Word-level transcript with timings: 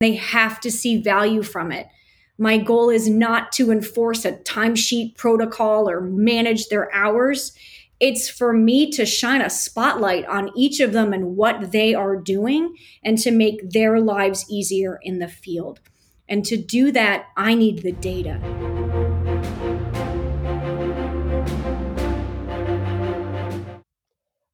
They 0.00 0.14
have 0.14 0.60
to 0.60 0.70
see 0.70 1.00
value 1.00 1.42
from 1.42 1.70
it. 1.70 1.86
My 2.38 2.56
goal 2.56 2.88
is 2.88 3.06
not 3.06 3.52
to 3.52 3.70
enforce 3.70 4.24
a 4.24 4.32
timesheet 4.32 5.18
protocol 5.18 5.90
or 5.90 6.00
manage 6.00 6.68
their 6.68 6.92
hours. 6.94 7.52
It's 8.00 8.26
for 8.30 8.54
me 8.54 8.90
to 8.92 9.04
shine 9.04 9.42
a 9.42 9.50
spotlight 9.50 10.24
on 10.24 10.50
each 10.56 10.80
of 10.80 10.94
them 10.94 11.12
and 11.12 11.36
what 11.36 11.70
they 11.70 11.94
are 11.94 12.16
doing 12.16 12.74
and 13.04 13.18
to 13.18 13.30
make 13.30 13.72
their 13.72 14.00
lives 14.00 14.46
easier 14.48 14.98
in 15.02 15.18
the 15.18 15.28
field. 15.28 15.80
And 16.30 16.46
to 16.46 16.56
do 16.56 16.90
that, 16.92 17.26
I 17.36 17.52
need 17.52 17.82
the 17.82 17.92
data. 17.92 18.79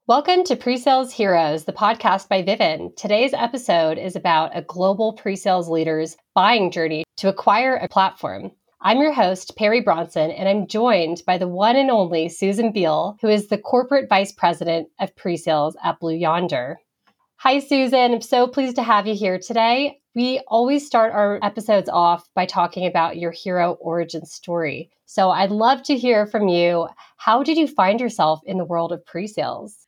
Welcome 0.08 0.44
to 0.44 0.54
Presales 0.54 1.10
Heroes, 1.10 1.64
the 1.64 1.72
podcast 1.72 2.28
by 2.28 2.40
Vivun. 2.40 2.94
Today's 2.94 3.34
episode 3.34 3.98
is 3.98 4.14
about 4.14 4.56
a 4.56 4.62
global 4.62 5.16
presales 5.16 5.66
leader's 5.66 6.16
buying 6.32 6.70
journey 6.70 7.02
to 7.16 7.28
acquire 7.28 7.74
a 7.74 7.88
platform. 7.88 8.52
I'm 8.80 9.00
your 9.00 9.12
host, 9.12 9.56
Perry 9.56 9.80
Bronson, 9.80 10.30
and 10.30 10.48
I'm 10.48 10.68
joined 10.68 11.22
by 11.26 11.38
the 11.38 11.48
one 11.48 11.74
and 11.74 11.90
only 11.90 12.28
Susan 12.28 12.70
Beal, 12.70 13.18
who 13.20 13.26
is 13.26 13.48
the 13.48 13.58
Corporate 13.58 14.08
Vice 14.08 14.30
President 14.30 14.86
of 15.00 15.12
Presales 15.16 15.74
at 15.82 15.98
Blue 15.98 16.14
Yonder. 16.14 16.78
Hi, 17.38 17.58
Susan. 17.58 18.14
I'm 18.14 18.22
so 18.22 18.46
pleased 18.46 18.76
to 18.76 18.84
have 18.84 19.08
you 19.08 19.16
here 19.16 19.40
today. 19.40 19.98
We 20.14 20.40
always 20.46 20.86
start 20.86 21.14
our 21.14 21.40
episodes 21.42 21.88
off 21.88 22.28
by 22.32 22.46
talking 22.46 22.86
about 22.86 23.16
your 23.16 23.32
hero 23.32 23.72
origin 23.80 24.24
story. 24.24 24.88
So 25.04 25.30
I'd 25.30 25.50
love 25.50 25.82
to 25.82 25.96
hear 25.96 26.28
from 26.28 26.46
you. 26.46 26.86
How 27.16 27.42
did 27.42 27.58
you 27.58 27.66
find 27.66 28.00
yourself 28.00 28.40
in 28.46 28.56
the 28.56 28.64
world 28.64 28.92
of 28.92 29.04
presales? 29.04 29.85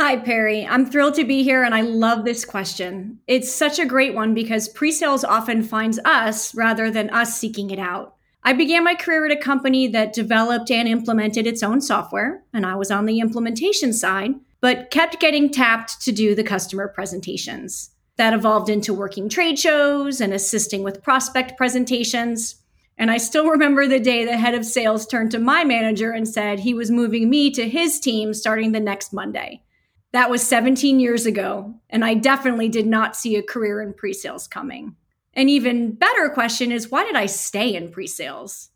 Hi, 0.00 0.16
Perry. 0.16 0.64
I'm 0.64 0.86
thrilled 0.86 1.14
to 1.14 1.24
be 1.24 1.42
here 1.42 1.64
and 1.64 1.74
I 1.74 1.80
love 1.80 2.24
this 2.24 2.44
question. 2.44 3.18
It's 3.26 3.52
such 3.52 3.80
a 3.80 3.84
great 3.84 4.14
one 4.14 4.32
because 4.32 4.68
pre 4.68 4.92
sales 4.92 5.24
often 5.24 5.64
finds 5.64 5.98
us 6.04 6.54
rather 6.54 6.88
than 6.88 7.10
us 7.10 7.36
seeking 7.36 7.70
it 7.70 7.80
out. 7.80 8.14
I 8.44 8.52
began 8.52 8.84
my 8.84 8.94
career 8.94 9.26
at 9.26 9.36
a 9.36 9.36
company 9.36 9.88
that 9.88 10.12
developed 10.12 10.70
and 10.70 10.86
implemented 10.86 11.48
its 11.48 11.64
own 11.64 11.80
software, 11.80 12.44
and 12.52 12.64
I 12.64 12.76
was 12.76 12.92
on 12.92 13.06
the 13.06 13.18
implementation 13.18 13.92
side, 13.92 14.34
but 14.60 14.92
kept 14.92 15.18
getting 15.18 15.50
tapped 15.50 16.00
to 16.02 16.12
do 16.12 16.36
the 16.36 16.44
customer 16.44 16.86
presentations. 16.86 17.90
That 18.18 18.34
evolved 18.34 18.68
into 18.68 18.94
working 18.94 19.28
trade 19.28 19.58
shows 19.58 20.20
and 20.20 20.32
assisting 20.32 20.84
with 20.84 21.02
prospect 21.02 21.56
presentations. 21.56 22.62
And 22.96 23.10
I 23.10 23.16
still 23.16 23.48
remember 23.48 23.88
the 23.88 23.98
day 23.98 24.24
the 24.24 24.38
head 24.38 24.54
of 24.54 24.64
sales 24.64 25.08
turned 25.08 25.32
to 25.32 25.40
my 25.40 25.64
manager 25.64 26.12
and 26.12 26.28
said 26.28 26.60
he 26.60 26.72
was 26.72 26.88
moving 26.88 27.28
me 27.28 27.50
to 27.50 27.68
his 27.68 27.98
team 27.98 28.32
starting 28.32 28.70
the 28.70 28.78
next 28.78 29.12
Monday. 29.12 29.64
That 30.12 30.30
was 30.30 30.42
17 30.46 31.00
years 31.00 31.26
ago, 31.26 31.74
and 31.90 32.04
I 32.04 32.14
definitely 32.14 32.68
did 32.68 32.86
not 32.86 33.14
see 33.14 33.36
a 33.36 33.42
career 33.42 33.82
in 33.82 33.92
pre 33.92 34.12
sales 34.12 34.46
coming. 34.46 34.96
An 35.34 35.48
even 35.48 35.92
better 35.92 36.30
question 36.30 36.72
is 36.72 36.90
why 36.90 37.04
did 37.04 37.14
I 37.14 37.26
stay 37.26 37.74
in 37.74 37.90
pre 37.90 38.06
sales? 38.06 38.70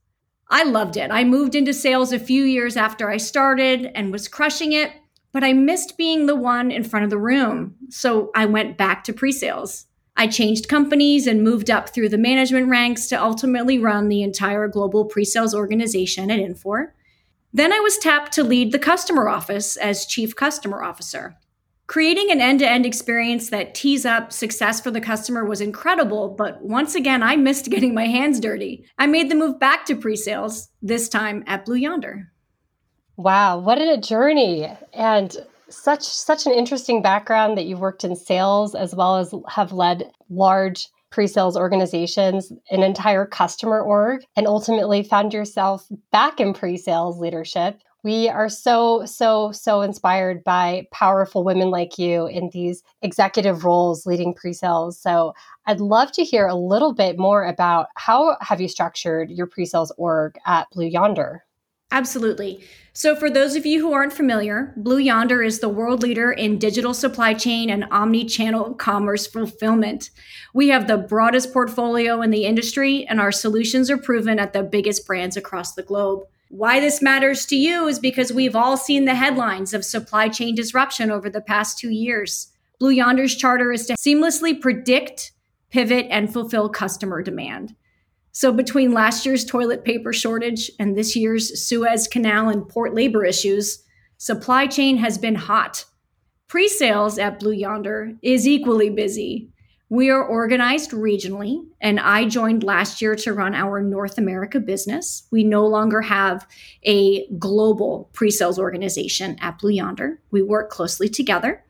I 0.51 0.65
loved 0.65 0.99
it. 0.99 1.11
I 1.11 1.25
moved 1.25 1.55
into 1.55 1.73
sales 1.73 2.13
a 2.13 2.19
few 2.19 2.45
years 2.45 2.77
after 2.77 3.09
I 3.09 3.17
started 3.17 3.91
and 3.95 4.13
was 4.13 4.29
crushing 4.29 4.75
it, 4.75 4.93
but 5.33 5.43
I 5.43 5.55
missed 5.55 5.97
being 5.97 6.27
the 6.27 6.37
one 6.37 6.71
in 6.71 6.85
front 6.85 7.05
of 7.05 7.11
the 7.11 7.19
room. 7.19 7.77
So 7.89 8.31
I 8.35 8.45
went 8.45 8.77
back 8.77 9.03
to 9.05 9.15
pre 9.15 9.33
sales. 9.33 9.87
I 10.15 10.27
changed 10.27 10.69
companies 10.69 11.27
and 11.27 11.43
moved 11.43 11.71
up 11.71 11.89
through 11.89 12.11
the 12.11 12.19
management 12.19 12.69
ranks 12.69 13.07
to 13.09 13.21
ultimately 13.21 13.79
run 13.79 14.09
the 14.09 14.23
entire 14.23 14.69
global 14.69 15.07
pre 15.07 15.25
sales 15.25 15.55
organization 15.55 16.31
at 16.31 16.39
Infor. 16.39 16.89
Then 17.53 17.73
I 17.73 17.81
was 17.81 17.99
tapped 17.99 18.33
to 18.33 18.45
lead 18.45 18.73
the 18.73 18.79
customer 18.79 19.29
office 19.29 19.77
as 19.77 20.07
chief 20.07 20.35
customer 20.35 20.83
officer. 20.83 21.37
Creating 21.87 22.31
an 22.31 22.41
end 22.41 22.61
to 22.61 22.71
end 22.71 22.87
experience 22.87 23.51
that 23.51 23.75
tees 23.75 24.07
up 24.07 24.33
success 24.33 24.81
for 24.81 24.91
the 24.91 25.01
customer 25.01 25.45
was 25.45 25.61
incredible, 25.61 26.31
but 26.31 26.63
once 26.63 26.95
again, 26.95 27.23
I 27.23 27.37
missed 27.37 27.69
getting 27.71 27.93
my 27.93 28.07
hands 28.07 28.41
dirty. 28.41 28.87
I 28.99 29.07
made 29.07 29.31
the 29.31 29.35
move 29.35 29.59
back 29.59 29.85
to 29.87 29.97
pre 29.97 30.17
sales, 30.17 30.71
this 30.81 31.09
time 31.09 31.45
at 31.47 31.67
Blue 31.67 31.77
Yonder. 31.77 32.33
Wow, 33.17 33.59
what 33.59 33.79
a 33.79 33.99
journey! 33.99 34.67
And 34.95 35.37
such 35.69 36.03
such 36.03 36.47
an 36.47 36.53
interesting 36.53 37.03
background 37.03 37.59
that 37.59 37.67
you've 37.67 37.81
worked 37.81 38.05
in 38.05 38.17
sales 38.17 38.75
as 38.75 38.95
well 38.95 39.17
as 39.17 39.35
have 39.49 39.73
led 39.73 40.11
large 40.31 40.89
pre-sales 41.13 41.57
organizations, 41.57 42.51
an 42.71 42.83
entire 42.83 43.27
customer 43.27 43.81
org, 43.81 44.25
and 44.35 44.49
ultimately 44.49 45.05
found 45.05 45.33
yourself 45.33 45.87
back 46.11 46.41
in 46.41 46.53
pre-sales 46.53 47.21
leadership. 47.21 47.81
We 48.03 48.29
are 48.29 48.49
so, 48.49 49.05
so, 49.05 49.53
so 49.53 49.83
inspired 49.83 50.43
by 50.43 50.89
powerful 50.91 51.45
women 51.45 51.71
like 51.71 51.99
you 51.99 52.27
in 52.27 52.51
these 52.53 52.83
executive 53.01 53.65
roles 53.65 54.07
leading 54.07 54.35
pre-sales. 54.35 54.99
So 54.99 55.35
I'd 55.67 55.81
love 55.81 56.11
to 56.13 56.25
hear 56.25 56.49
a 56.49 56.57
little 56.57 56.95
bit 56.95 57.17
more 57.17 57.45
about 57.45 57.87
how 57.95 58.37
have 58.41 58.61
you 58.61 58.67
structured 58.67 59.31
your 59.31 59.47
pre-sales 59.47 59.93
org 59.99 60.37
at 60.47 60.69
Blue 60.71 60.87
Yonder? 60.87 61.45
Absolutely. 61.93 62.65
So, 62.95 63.15
for 63.15 63.29
those 63.29 63.55
of 63.55 63.67
you 63.67 63.81
who 63.81 63.93
aren't 63.93 64.15
familiar, 64.15 64.73
Blue 64.79 64.97
Yonder 64.97 65.43
is 65.43 65.61
the 65.61 65.69
world 65.69 66.03
leader 66.03 66.33
in 66.33 66.59
digital 66.59 66.95
supply 66.95 67.35
chain 67.35 67.69
and 67.69 67.85
omni 67.91 68.25
channel 68.25 68.75
commerce 68.75 69.27
fulfillment. 69.27 70.09
We 70.55 70.69
have 70.69 70.87
the 70.87 70.97
broadest 70.97 71.53
portfolio 71.53 72.23
in 72.23 72.31
the 72.31 72.47
industry, 72.47 73.07
and 73.07 73.21
our 73.21 73.31
solutions 73.31 73.91
are 73.91 73.99
proven 73.99 74.39
at 74.39 74.55
the 74.55 74.63
biggest 74.63 75.07
brands 75.07 75.37
across 75.37 75.75
the 75.75 75.83
globe. 75.83 76.25
Why 76.49 76.81
this 76.81 77.03
matters 77.03 77.45
to 77.47 77.57
you 77.57 77.87
is 77.89 77.99
because 77.99 78.33
we've 78.33 78.57
all 78.57 78.79
seen 78.79 79.05
the 79.05 79.15
headlines 79.15 79.75
of 79.75 79.85
supply 79.85 80.29
chain 80.29 80.55
disruption 80.55 81.11
over 81.11 81.29
the 81.29 81.43
past 81.43 81.79
two 81.79 81.91
years. 81.91 82.53
Blue 82.79 82.91
Yonder's 82.91 83.37
charter 83.37 83.71
is 83.71 83.87
to 83.87 83.95
seamlessly 83.95 84.59
predict, 84.59 85.33
pivot, 85.71 86.07
and 86.11 86.33
fulfill 86.33 86.71
customer 86.71 87.23
demand. 87.23 87.75
So, 88.33 88.51
between 88.51 88.93
last 88.93 89.27
year's 89.27 89.45
toilet 89.45 89.85
paper 89.85 90.13
shortage 90.13 90.71
and 90.79 90.97
this 90.97 91.15
year's 91.15 91.63
Suez 91.63 92.09
Canal 92.09 92.49
and 92.49 92.67
port 92.67 92.95
labor 92.95 93.25
issues, 93.25 93.85
supply 94.17 94.67
chain 94.67 94.97
has 94.97 95.19
been 95.19 95.35
hot. 95.35 95.85
Pre 96.49 96.67
sales 96.67 97.19
at 97.19 97.39
Blue 97.39 97.53
Yonder 97.53 98.13
is 98.23 98.49
equally 98.49 98.89
busy. 98.89 99.51
We 99.91 100.09
are 100.09 100.25
organized 100.25 100.93
regionally, 100.93 101.63
and 101.79 102.01
I 102.01 102.27
joined 102.27 102.65
last 102.65 103.03
year 103.03 103.15
to 103.17 103.35
run 103.35 103.55
our 103.55 103.83
North 103.83 104.17
America 104.17 104.59
business. 104.59 105.29
We 105.31 105.45
no 105.45 105.67
longer 105.67 106.01
have 106.01 106.49
a 106.85 107.29
global 107.39 108.09
pre 108.15 108.31
sales 108.31 108.59
organization 108.59 109.37
at 109.43 109.59
Blue 109.59 109.73
Yonder. 109.73 110.23
We 110.31 110.41
work 110.41 110.71
closely 110.71 111.11
together. 111.11 111.63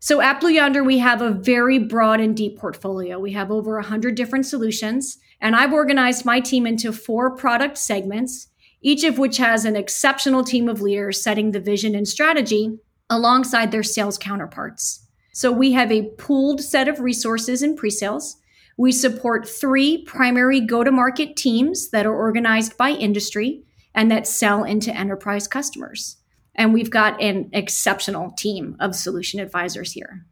So 0.00 0.20
at 0.20 0.40
Blue 0.40 0.50
Yonder, 0.50 0.84
we 0.84 0.98
have 0.98 1.22
a 1.22 1.30
very 1.30 1.78
broad 1.78 2.20
and 2.20 2.36
deep 2.36 2.58
portfolio. 2.58 3.18
We 3.18 3.32
have 3.32 3.50
over 3.50 3.76
100 3.76 4.16
different 4.16 4.44
solutions, 4.44 5.16
and 5.42 5.56
I've 5.56 5.72
organized 5.72 6.24
my 6.24 6.38
team 6.38 6.66
into 6.66 6.92
four 6.92 7.36
product 7.36 7.76
segments, 7.76 8.46
each 8.80 9.02
of 9.02 9.18
which 9.18 9.38
has 9.38 9.64
an 9.64 9.74
exceptional 9.74 10.44
team 10.44 10.68
of 10.68 10.80
leaders 10.80 11.20
setting 11.20 11.50
the 11.50 11.60
vision 11.60 11.96
and 11.96 12.06
strategy 12.06 12.78
alongside 13.10 13.72
their 13.72 13.82
sales 13.82 14.16
counterparts. 14.16 15.04
So 15.34 15.50
we 15.50 15.72
have 15.72 15.90
a 15.90 16.10
pooled 16.16 16.60
set 16.60 16.86
of 16.86 17.00
resources 17.00 17.62
in 17.62 17.74
pre-sales. 17.74 18.36
We 18.78 18.92
support 18.92 19.48
three 19.48 20.04
primary 20.04 20.60
go-to-market 20.60 21.36
teams 21.36 21.90
that 21.90 22.06
are 22.06 22.16
organized 22.16 22.76
by 22.76 22.90
industry 22.90 23.64
and 23.94 24.10
that 24.10 24.28
sell 24.28 24.62
into 24.62 24.96
enterprise 24.96 25.48
customers. 25.48 26.18
And 26.54 26.72
we've 26.72 26.90
got 26.90 27.20
an 27.20 27.50
exceptional 27.52 28.30
team 28.38 28.76
of 28.78 28.94
solution 28.94 29.40
advisors 29.40 29.92
here. 29.92 30.24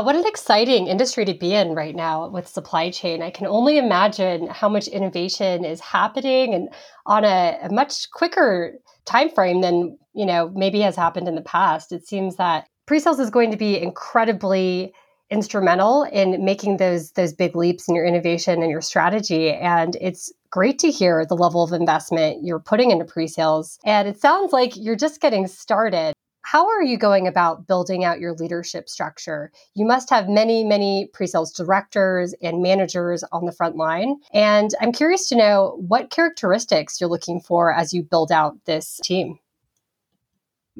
Uh, 0.00 0.02
what 0.02 0.16
an 0.16 0.26
exciting 0.26 0.86
industry 0.86 1.26
to 1.26 1.34
be 1.34 1.52
in 1.52 1.74
right 1.74 1.94
now 1.94 2.26
with 2.26 2.48
supply 2.48 2.90
chain. 2.90 3.20
I 3.20 3.28
can 3.28 3.46
only 3.46 3.76
imagine 3.76 4.46
how 4.46 4.66
much 4.66 4.88
innovation 4.88 5.62
is 5.62 5.78
happening 5.80 6.54
and 6.54 6.70
on 7.04 7.24
a, 7.24 7.58
a 7.62 7.70
much 7.70 8.10
quicker 8.10 8.78
time 9.04 9.28
frame 9.28 9.60
than, 9.60 9.98
you 10.14 10.24
know, 10.24 10.50
maybe 10.54 10.80
has 10.80 10.96
happened 10.96 11.28
in 11.28 11.34
the 11.34 11.42
past. 11.42 11.92
It 11.92 12.08
seems 12.08 12.36
that 12.36 12.66
pre-sales 12.86 13.20
is 13.20 13.28
going 13.28 13.50
to 13.50 13.58
be 13.58 13.78
incredibly 13.78 14.94
instrumental 15.28 16.04
in 16.04 16.42
making 16.42 16.78
those 16.78 17.12
those 17.12 17.34
big 17.34 17.54
leaps 17.54 17.86
in 17.86 17.94
your 17.94 18.06
innovation 18.06 18.62
and 18.62 18.70
your 18.70 18.80
strategy 18.80 19.52
and 19.52 19.96
it's 20.00 20.32
great 20.50 20.76
to 20.80 20.90
hear 20.90 21.24
the 21.24 21.36
level 21.36 21.62
of 21.62 21.72
investment 21.72 22.42
you're 22.42 22.58
putting 22.58 22.90
into 22.90 23.04
pre-sales 23.04 23.78
and 23.84 24.08
it 24.08 24.20
sounds 24.20 24.52
like 24.52 24.72
you're 24.76 24.96
just 24.96 25.20
getting 25.20 25.46
started 25.46 26.14
how 26.42 26.66
are 26.66 26.82
you 26.82 26.96
going 26.96 27.26
about 27.26 27.66
building 27.66 28.04
out 28.04 28.20
your 28.20 28.34
leadership 28.34 28.88
structure 28.88 29.50
you 29.74 29.86
must 29.86 30.10
have 30.10 30.28
many 30.28 30.64
many 30.64 31.08
pre-sales 31.12 31.52
directors 31.52 32.34
and 32.42 32.62
managers 32.62 33.22
on 33.32 33.46
the 33.46 33.52
front 33.52 33.76
line 33.76 34.16
and 34.32 34.70
i'm 34.80 34.92
curious 34.92 35.28
to 35.28 35.36
know 35.36 35.76
what 35.86 36.10
characteristics 36.10 37.00
you're 37.00 37.10
looking 37.10 37.40
for 37.40 37.72
as 37.72 37.92
you 37.92 38.02
build 38.02 38.32
out 38.32 38.56
this 38.64 39.00
team 39.02 39.38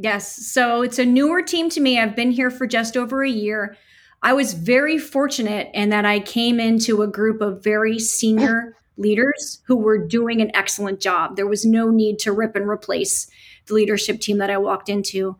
Yes. 0.02 0.46
So 0.46 0.80
it's 0.80 0.98
a 0.98 1.04
newer 1.04 1.42
team 1.42 1.68
to 1.70 1.80
me. 1.80 1.98
I've 1.98 2.16
been 2.16 2.30
here 2.30 2.50
for 2.50 2.66
just 2.66 2.96
over 2.96 3.22
a 3.22 3.28
year. 3.28 3.76
I 4.22 4.32
was 4.32 4.54
very 4.54 4.98
fortunate 4.98 5.68
in 5.74 5.90
that 5.90 6.06
I 6.06 6.20
came 6.20 6.58
into 6.58 7.02
a 7.02 7.06
group 7.06 7.42
of 7.42 7.62
very 7.62 7.98
senior 7.98 8.76
leaders 8.96 9.62
who 9.66 9.76
were 9.76 9.98
doing 9.98 10.40
an 10.40 10.50
excellent 10.54 11.00
job. 11.00 11.36
There 11.36 11.46
was 11.46 11.66
no 11.66 11.90
need 11.90 12.18
to 12.20 12.32
rip 12.32 12.56
and 12.56 12.68
replace 12.68 13.30
the 13.70 13.74
leadership 13.74 14.20
team 14.20 14.36
that 14.38 14.50
I 14.50 14.58
walked 14.58 14.90
into. 14.90 15.36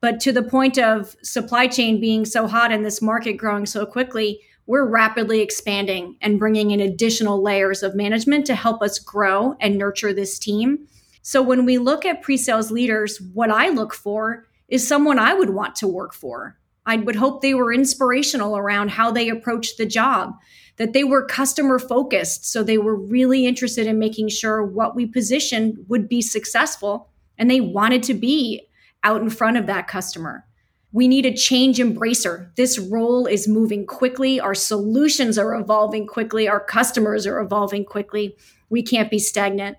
But 0.00 0.20
to 0.20 0.32
the 0.32 0.42
point 0.42 0.78
of 0.78 1.16
supply 1.22 1.66
chain 1.66 2.00
being 2.00 2.24
so 2.24 2.46
hot 2.46 2.72
and 2.72 2.84
this 2.84 3.02
market 3.02 3.34
growing 3.34 3.66
so 3.66 3.84
quickly, 3.84 4.40
we're 4.66 4.86
rapidly 4.86 5.40
expanding 5.40 6.16
and 6.22 6.38
bringing 6.38 6.70
in 6.70 6.80
additional 6.80 7.42
layers 7.42 7.82
of 7.82 7.96
management 7.96 8.46
to 8.46 8.54
help 8.54 8.82
us 8.82 8.98
grow 8.98 9.56
and 9.60 9.76
nurture 9.76 10.12
this 10.12 10.38
team. 10.38 10.86
So 11.22 11.42
when 11.42 11.66
we 11.66 11.76
look 11.76 12.06
at 12.06 12.22
pre-sales 12.22 12.70
leaders, 12.70 13.20
what 13.20 13.50
I 13.50 13.68
look 13.68 13.92
for 13.92 14.46
is 14.68 14.86
someone 14.86 15.18
I 15.18 15.34
would 15.34 15.50
want 15.50 15.74
to 15.76 15.88
work 15.88 16.14
for. 16.14 16.56
I 16.86 16.96
would 16.96 17.16
hope 17.16 17.42
they 17.42 17.52
were 17.52 17.72
inspirational 17.72 18.56
around 18.56 18.90
how 18.90 19.10
they 19.10 19.28
approached 19.28 19.76
the 19.76 19.86
job, 19.86 20.34
that 20.76 20.92
they 20.92 21.04
were 21.04 21.26
customer 21.26 21.78
focused. 21.78 22.50
So 22.50 22.62
they 22.62 22.78
were 22.78 22.96
really 22.96 23.46
interested 23.46 23.86
in 23.86 23.98
making 23.98 24.28
sure 24.28 24.64
what 24.64 24.96
we 24.96 25.04
positioned 25.04 25.84
would 25.88 26.08
be 26.08 26.22
successful 26.22 27.10
and 27.40 27.50
they 27.50 27.60
wanted 27.60 28.02
to 28.04 28.14
be 28.14 28.68
out 29.02 29.22
in 29.22 29.30
front 29.30 29.56
of 29.56 29.66
that 29.66 29.88
customer. 29.88 30.44
We 30.92 31.08
need 31.08 31.24
a 31.24 31.34
change 31.34 31.78
embracer. 31.78 32.54
This 32.56 32.78
role 32.78 33.26
is 33.26 33.48
moving 33.48 33.86
quickly. 33.86 34.38
Our 34.38 34.54
solutions 34.54 35.38
are 35.38 35.54
evolving 35.54 36.06
quickly. 36.06 36.48
Our 36.48 36.60
customers 36.60 37.26
are 37.26 37.40
evolving 37.40 37.86
quickly. 37.86 38.36
We 38.68 38.82
can't 38.82 39.10
be 39.10 39.18
stagnant. 39.18 39.78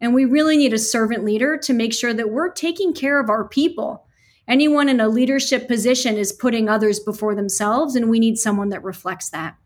And 0.00 0.14
we 0.14 0.26
really 0.26 0.58
need 0.58 0.74
a 0.74 0.78
servant 0.78 1.24
leader 1.24 1.56
to 1.56 1.72
make 1.72 1.94
sure 1.94 2.12
that 2.12 2.30
we're 2.30 2.52
taking 2.52 2.92
care 2.92 3.18
of 3.18 3.30
our 3.30 3.48
people. 3.48 4.04
Anyone 4.46 4.88
in 4.88 5.00
a 5.00 5.08
leadership 5.08 5.66
position 5.66 6.16
is 6.16 6.32
putting 6.32 6.68
others 6.68 7.00
before 7.00 7.34
themselves, 7.34 7.96
and 7.96 8.10
we 8.10 8.20
need 8.20 8.38
someone 8.38 8.68
that 8.68 8.84
reflects 8.84 9.30
that. 9.30 9.56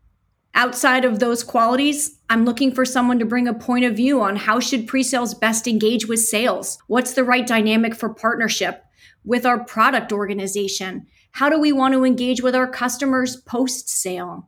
Outside 0.55 1.03
of 1.03 1.19
those 1.19 1.43
qualities, 1.43 2.19
I'm 2.29 2.45
looking 2.45 2.73
for 2.73 2.85
someone 2.85 3.17
to 3.19 3.25
bring 3.25 3.47
a 3.47 3.53
point 3.53 3.85
of 3.85 3.95
view 3.95 4.21
on 4.21 4.35
how 4.35 4.59
should 4.59 4.87
pre-sales 4.87 5.33
best 5.33 5.67
engage 5.67 6.07
with 6.07 6.19
sales? 6.19 6.77
What's 6.87 7.13
the 7.13 7.23
right 7.23 7.45
dynamic 7.45 7.95
for 7.95 8.13
partnership 8.13 8.83
with 9.25 9.45
our 9.45 9.63
product 9.63 10.13
organization? 10.13 11.07
How 11.31 11.49
do 11.49 11.59
we 11.59 11.71
want 11.71 11.95
to 11.95 12.05
engage 12.05 12.43
with 12.43 12.53
our 12.53 12.67
customers 12.67 13.35
post-sale? 13.35 14.47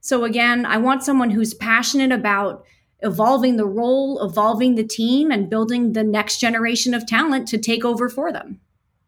So 0.00 0.24
again, 0.24 0.66
I 0.66 0.78
want 0.78 1.04
someone 1.04 1.30
who's 1.30 1.54
passionate 1.54 2.10
about 2.10 2.64
evolving 3.00 3.56
the 3.56 3.66
role, 3.66 4.20
evolving 4.24 4.74
the 4.74 4.84
team 4.84 5.30
and 5.30 5.50
building 5.50 5.92
the 5.92 6.02
next 6.02 6.40
generation 6.40 6.92
of 6.92 7.06
talent 7.06 7.46
to 7.48 7.58
take 7.58 7.84
over 7.84 8.08
for 8.08 8.32
them. 8.32 8.60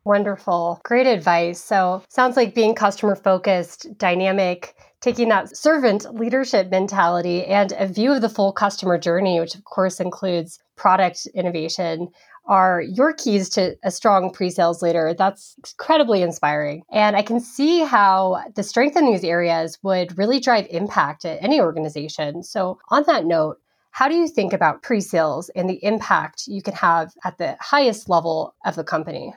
Wonderful. 0.05 0.81
Great 0.85 1.07
advice. 1.07 1.61
So, 1.61 2.03
sounds 2.09 2.37
like 2.37 2.55
being 2.55 2.75
customer 2.75 3.17
focused, 3.17 3.99
dynamic, 3.99 4.75
taking 5.01 5.29
that 5.29 5.57
servant 5.57 6.13
leadership 6.15 6.71
mentality 6.71 7.45
and 7.45 7.73
a 7.79 7.87
view 7.87 8.13
of 8.13 8.21
the 8.21 8.29
full 8.29 8.53
customer 8.53 8.99
journey, 8.99 9.39
which 9.41 9.55
of 9.55 9.65
course 9.65 10.01
includes 10.01 10.59
product 10.77 11.27
innovation, 11.35 12.09
are 12.47 12.81
your 12.81 13.13
keys 13.13 13.51
to 13.51 13.77
a 13.85 13.91
strong 13.91 14.31
pre-sales 14.31 14.81
leader. 14.81 15.15
That's 15.17 15.55
incredibly 15.59 16.23
inspiring. 16.23 16.83
And 16.91 17.15
I 17.15 17.23
can 17.23 17.41
see 17.41 17.81
how 17.81 18.43
the 18.55 18.63
strength 18.63 18.97
in 18.97 19.05
these 19.05 19.23
areas 19.23 19.79
would 19.83 20.17
really 20.17 20.41
drive 20.41 20.67
impact 20.71 21.27
at 21.27 21.43
any 21.43 21.61
organization. 21.61 22.43
So 22.43 22.79
on 22.89 23.05
that 23.07 23.27
note, 23.27 23.59
how 23.91 24.09
do 24.09 24.15
you 24.15 24.29
think 24.29 24.53
about 24.53 24.83
pre-sales 24.83 25.51
and 25.51 25.69
the 25.69 25.83
impact 25.85 26.45
you 26.47 26.63
can 26.63 26.75
have 26.75 27.13
at 27.25 27.37
the 27.37 27.57
highest 27.61 28.09
level 28.09 28.55
of 28.65 28.77
the 28.77 28.85
company? 28.85 29.35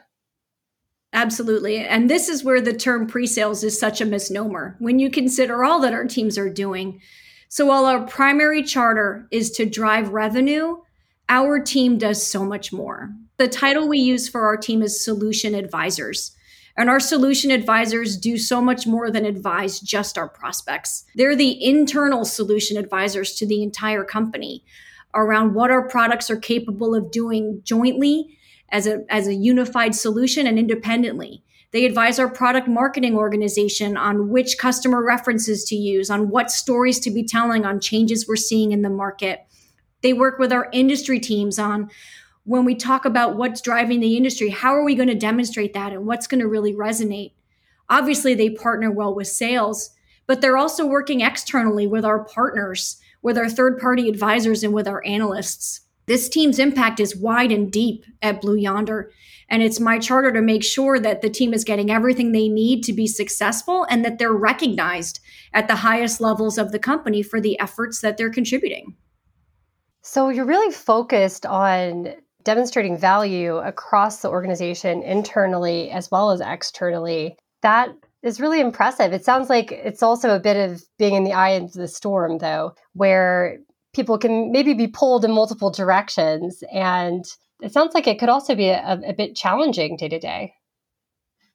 Absolutely. 1.13 1.77
And 1.77 2.09
this 2.09 2.29
is 2.29 2.43
where 2.43 2.61
the 2.61 2.73
term 2.73 3.05
pre 3.05 3.27
sales 3.27 3.63
is 3.63 3.79
such 3.79 3.99
a 3.99 4.05
misnomer 4.05 4.77
when 4.79 4.99
you 4.99 5.09
consider 5.09 5.63
all 5.63 5.79
that 5.81 5.93
our 5.93 6.05
teams 6.05 6.37
are 6.37 6.49
doing. 6.49 7.01
So 7.49 7.65
while 7.65 7.85
our 7.85 8.05
primary 8.05 8.63
charter 8.63 9.27
is 9.29 9.51
to 9.51 9.65
drive 9.65 10.09
revenue, 10.09 10.77
our 11.27 11.59
team 11.59 11.97
does 11.97 12.25
so 12.25 12.45
much 12.45 12.71
more. 12.71 13.11
The 13.37 13.49
title 13.49 13.89
we 13.89 13.99
use 13.99 14.29
for 14.29 14.45
our 14.45 14.55
team 14.55 14.81
is 14.81 15.03
solution 15.03 15.53
advisors. 15.53 16.35
And 16.77 16.89
our 16.89 17.01
solution 17.01 17.51
advisors 17.51 18.15
do 18.15 18.37
so 18.37 18.61
much 18.61 18.87
more 18.87 19.11
than 19.11 19.25
advise 19.25 19.81
just 19.81 20.17
our 20.17 20.29
prospects. 20.29 21.03
They're 21.15 21.35
the 21.35 21.63
internal 21.63 22.23
solution 22.23 22.77
advisors 22.77 23.33
to 23.35 23.45
the 23.45 23.61
entire 23.61 24.05
company 24.05 24.63
around 25.13 25.53
what 25.53 25.71
our 25.71 25.87
products 25.87 26.29
are 26.29 26.37
capable 26.37 26.95
of 26.95 27.11
doing 27.11 27.61
jointly 27.65 28.37
as 28.71 28.87
a, 28.87 29.03
as 29.09 29.27
a 29.27 29.33
unified 29.33 29.95
solution 29.95 30.47
and 30.47 30.57
independently. 30.57 31.43
They 31.71 31.85
advise 31.85 32.19
our 32.19 32.29
product 32.29 32.67
marketing 32.67 33.15
organization 33.15 33.95
on 33.95 34.29
which 34.29 34.57
customer 34.57 35.03
references 35.03 35.63
to 35.65 35.75
use, 35.75 36.09
on 36.09 36.29
what 36.29 36.51
stories 36.51 36.99
to 37.01 37.11
be 37.11 37.23
telling, 37.23 37.65
on 37.65 37.79
changes 37.79 38.27
we're 38.27 38.35
seeing 38.35 38.71
in 38.71 38.81
the 38.81 38.89
market. 38.89 39.45
They 40.01 40.13
work 40.13 40.37
with 40.37 40.51
our 40.51 40.69
industry 40.73 41.19
teams 41.19 41.57
on 41.57 41.89
when 42.43 42.65
we 42.65 42.75
talk 42.75 43.05
about 43.05 43.37
what's 43.37 43.61
driving 43.61 43.99
the 43.99 44.17
industry, 44.17 44.49
how 44.49 44.73
are 44.73 44.83
we 44.83 44.95
going 44.95 45.07
to 45.07 45.15
demonstrate 45.15 45.73
that 45.73 45.93
and 45.93 46.05
what's 46.05 46.27
going 46.27 46.41
to 46.41 46.47
really 46.47 46.73
resonate? 46.73 47.33
Obviously, 47.89 48.33
they 48.33 48.49
partner 48.49 48.89
well 48.89 49.13
with 49.13 49.27
sales, 49.27 49.91
but 50.25 50.41
they're 50.41 50.57
also 50.57 50.85
working 50.85 51.21
externally 51.21 51.85
with 51.85 52.03
our 52.03 52.23
partners, 52.25 52.99
with 53.21 53.37
our 53.37 53.49
third 53.49 53.79
party 53.79 54.09
advisors, 54.09 54.63
and 54.63 54.73
with 54.73 54.87
our 54.87 55.05
analysts. 55.05 55.81
This 56.07 56.29
team's 56.29 56.59
impact 56.59 56.99
is 56.99 57.15
wide 57.15 57.51
and 57.51 57.71
deep 57.71 58.05
at 58.21 58.41
Blue 58.41 58.55
Yonder. 58.55 59.11
And 59.49 59.61
it's 59.61 59.79
my 59.79 59.99
charter 59.99 60.31
to 60.31 60.41
make 60.41 60.63
sure 60.63 60.99
that 60.99 61.21
the 61.21 61.29
team 61.29 61.53
is 61.53 61.63
getting 61.63 61.91
everything 61.91 62.31
they 62.31 62.47
need 62.47 62.83
to 62.83 62.93
be 62.93 63.07
successful 63.07 63.85
and 63.89 64.03
that 64.05 64.17
they're 64.17 64.31
recognized 64.31 65.19
at 65.53 65.67
the 65.67 65.75
highest 65.75 66.21
levels 66.21 66.57
of 66.57 66.71
the 66.71 66.79
company 66.79 67.21
for 67.21 67.41
the 67.41 67.59
efforts 67.59 68.01
that 68.01 68.17
they're 68.17 68.31
contributing. 68.31 68.95
So 70.01 70.29
you're 70.29 70.45
really 70.45 70.73
focused 70.73 71.45
on 71.45 72.13
demonstrating 72.43 72.97
value 72.97 73.57
across 73.57 74.21
the 74.21 74.29
organization 74.29 75.03
internally 75.03 75.91
as 75.91 76.09
well 76.09 76.31
as 76.31 76.41
externally. 76.41 77.37
That 77.61 77.89
is 78.23 78.39
really 78.39 78.59
impressive. 78.59 79.13
It 79.13 79.25
sounds 79.25 79.49
like 79.49 79.71
it's 79.71 80.01
also 80.01 80.33
a 80.35 80.39
bit 80.39 80.57
of 80.57 80.83
being 80.97 81.15
in 81.15 81.23
the 81.23 81.33
eye 81.33 81.51
of 81.51 81.73
the 81.73 81.87
storm, 81.87 82.37
though, 82.37 82.73
where 82.93 83.59
people 83.93 84.17
can 84.17 84.51
maybe 84.51 84.73
be 84.73 84.87
pulled 84.87 85.25
in 85.25 85.31
multiple 85.31 85.69
directions. 85.69 86.63
And 86.71 87.25
it 87.61 87.73
sounds 87.73 87.93
like 87.93 88.07
it 88.07 88.19
could 88.19 88.29
also 88.29 88.55
be 88.55 88.69
a, 88.69 88.99
a 89.05 89.13
bit 89.13 89.35
challenging 89.35 89.97
day 89.97 90.09
to 90.09 90.19
day. 90.19 90.53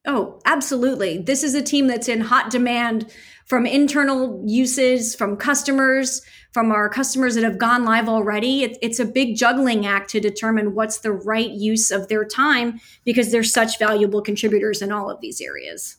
Oh, 0.09 0.41
absolutely. 0.45 1.19
This 1.19 1.43
is 1.43 1.55
a 1.55 1.63
team 1.63 1.89
that's 1.89 2.09
in 2.09 2.21
hot 2.21 2.51
demand 2.51 3.13
from 3.45 3.67
internal 3.67 4.41
uses, 4.47 5.17
from 5.17 5.37
customers, 5.37 6.23
from 6.53 6.71
our 6.71 6.89
customers 6.89 7.35
that 7.35 7.43
have 7.43 7.59
gone 7.59 7.85
live 7.85 8.09
already. 8.09 8.63
It, 8.63 8.79
it's 8.83 9.01
a 9.01 9.05
big 9.05 9.37
juggling 9.37 9.85
act 9.85 10.11
to 10.11 10.21
determine 10.21 10.75
what's 10.75 10.99
the 10.99 11.13
right 11.13 11.51
use 11.51 11.91
of 11.91 12.07
their 12.07 12.25
time 12.25 12.81
because 13.05 13.33
they're 13.33 13.43
such 13.43 13.81
valuable 13.81 14.23
contributors 14.23 14.81
in 14.81 14.93
all 14.93 15.11
of 15.11 15.21
these 15.21 15.41
areas. 15.41 15.97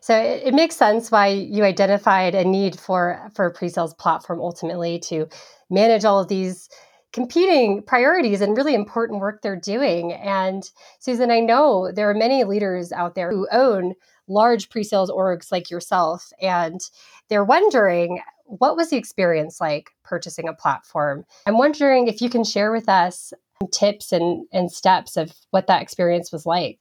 So 0.00 0.16
it, 0.16 0.42
it 0.46 0.54
makes 0.54 0.76
sense 0.76 1.10
why 1.10 1.28
you 1.28 1.64
identified 1.64 2.34
a 2.34 2.44
need 2.44 2.78
for 2.78 3.30
for 3.34 3.46
a 3.46 3.52
pre-sales 3.52 3.94
platform 3.94 4.40
ultimately 4.40 4.98
to 5.00 5.26
manage 5.68 6.04
all 6.04 6.20
of 6.20 6.28
these 6.28 6.68
competing 7.12 7.82
priorities 7.82 8.40
and 8.40 8.56
really 8.56 8.74
important 8.74 9.20
work 9.20 9.42
they're 9.42 9.56
doing. 9.56 10.12
And 10.12 10.68
Susan, 11.00 11.30
I 11.30 11.40
know 11.40 11.90
there 11.92 12.08
are 12.08 12.14
many 12.14 12.44
leaders 12.44 12.92
out 12.92 13.14
there 13.14 13.30
who 13.30 13.48
own 13.50 13.94
large 14.28 14.70
pre-sales 14.70 15.10
orgs 15.10 15.50
like 15.50 15.70
yourself, 15.70 16.32
and 16.40 16.80
they're 17.28 17.44
wondering 17.44 18.20
what 18.44 18.76
was 18.76 18.90
the 18.90 18.96
experience 18.96 19.60
like 19.60 19.90
purchasing 20.02 20.48
a 20.48 20.52
platform? 20.52 21.24
I'm 21.46 21.58
wondering 21.58 22.08
if 22.08 22.20
you 22.20 22.28
can 22.28 22.42
share 22.42 22.72
with 22.72 22.88
us 22.88 23.32
tips 23.72 24.10
and, 24.10 24.46
and 24.52 24.72
steps 24.72 25.16
of 25.16 25.32
what 25.50 25.66
that 25.68 25.82
experience 25.82 26.32
was 26.32 26.46
like. 26.46 26.80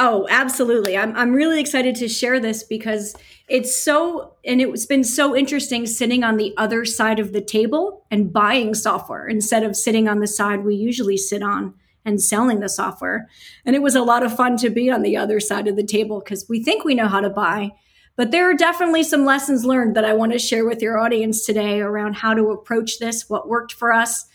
Oh, 0.00 0.26
absolutely. 0.28 0.96
I'm, 0.96 1.16
I'm 1.16 1.32
really 1.32 1.60
excited 1.60 1.94
to 1.96 2.08
share 2.08 2.40
this 2.40 2.64
because 2.64 3.14
it's 3.48 3.80
so, 3.80 4.34
and 4.44 4.60
it's 4.60 4.86
been 4.86 5.04
so 5.04 5.36
interesting 5.36 5.86
sitting 5.86 6.24
on 6.24 6.36
the 6.36 6.52
other 6.56 6.84
side 6.84 7.20
of 7.20 7.32
the 7.32 7.40
table 7.40 8.04
and 8.10 8.32
buying 8.32 8.74
software 8.74 9.28
instead 9.28 9.62
of 9.62 9.76
sitting 9.76 10.08
on 10.08 10.18
the 10.18 10.26
side 10.26 10.64
we 10.64 10.74
usually 10.74 11.16
sit 11.16 11.42
on 11.42 11.74
and 12.04 12.20
selling 12.20 12.58
the 12.58 12.68
software. 12.68 13.28
And 13.64 13.76
it 13.76 13.82
was 13.82 13.94
a 13.94 14.02
lot 14.02 14.24
of 14.24 14.36
fun 14.36 14.56
to 14.58 14.70
be 14.70 14.90
on 14.90 15.02
the 15.02 15.16
other 15.16 15.38
side 15.38 15.68
of 15.68 15.76
the 15.76 15.84
table 15.84 16.20
because 16.20 16.48
we 16.48 16.62
think 16.62 16.84
we 16.84 16.96
know 16.96 17.08
how 17.08 17.20
to 17.20 17.30
buy. 17.30 17.70
But 18.16 18.32
there 18.32 18.48
are 18.50 18.54
definitely 18.54 19.04
some 19.04 19.24
lessons 19.24 19.64
learned 19.64 19.96
that 19.96 20.04
I 20.04 20.12
want 20.12 20.32
to 20.32 20.38
share 20.38 20.64
with 20.64 20.82
your 20.82 20.98
audience 20.98 21.46
today 21.46 21.80
around 21.80 22.14
how 22.14 22.34
to 22.34 22.50
approach 22.50 22.98
this, 22.98 23.28
what 23.28 23.48
worked 23.48 23.72
for 23.72 23.92
us, 23.92 24.26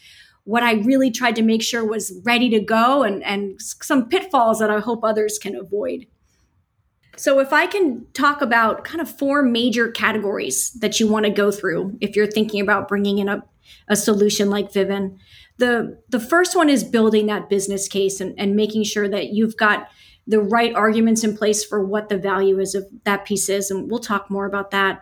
what 0.50 0.64
I 0.64 0.74
really 0.74 1.12
tried 1.12 1.36
to 1.36 1.44
make 1.44 1.62
sure 1.62 1.86
was 1.86 2.12
ready 2.24 2.50
to 2.50 2.60
go 2.60 3.04
and, 3.04 3.24
and 3.24 3.62
some 3.62 4.10
pitfalls 4.10 4.58
that 4.58 4.72
I 4.72 4.80
hope 4.80 5.04
others 5.04 5.38
can 5.38 5.56
avoid. 5.56 6.08
So, 7.16 7.40
if 7.40 7.54
I 7.54 7.68
can 7.68 8.08
talk 8.14 8.42
about 8.42 8.84
kind 8.84 9.00
of 9.00 9.16
four 9.16 9.44
major 9.44 9.92
categories 9.92 10.72
that 10.80 11.00
you 11.00 11.08
want 11.08 11.28
to 11.28 11.32
go 11.32 11.52
through 11.52 11.96
if 12.02 12.16
you're 12.16 12.26
thinking 12.26 12.62
about 12.62 12.88
bringing 12.88 13.20
in 13.20 13.30
a, 13.30 13.44
a 13.90 13.96
solution 13.96 14.50
like 14.50 14.74
Vivun, 14.74 15.20
the, 15.58 16.02
the 16.10 16.20
first 16.20 16.56
one 16.56 16.68
is 16.68 16.84
building 16.84 17.28
that 17.28 17.48
business 17.48 17.88
case 17.88 18.20
and, 18.20 18.34
and 18.40 18.56
making 18.56 18.86
sure 18.86 19.08
that 19.08 19.30
you've 19.30 19.56
got 19.56 19.88
the 20.26 20.40
right 20.40 20.74
arguments 20.74 21.24
in 21.24 21.38
place 21.38 21.64
for 21.64 21.86
what 21.86 22.10
the 22.10 22.18
value 22.18 22.60
is 22.60 22.74
of 22.74 22.88
that 23.04 23.24
piece 23.24 23.50
is. 23.50 23.70
And 23.70 23.88
we'll 23.92 24.00
talk 24.00 24.32
more 24.32 24.48
about 24.48 24.72
that. 24.72 25.02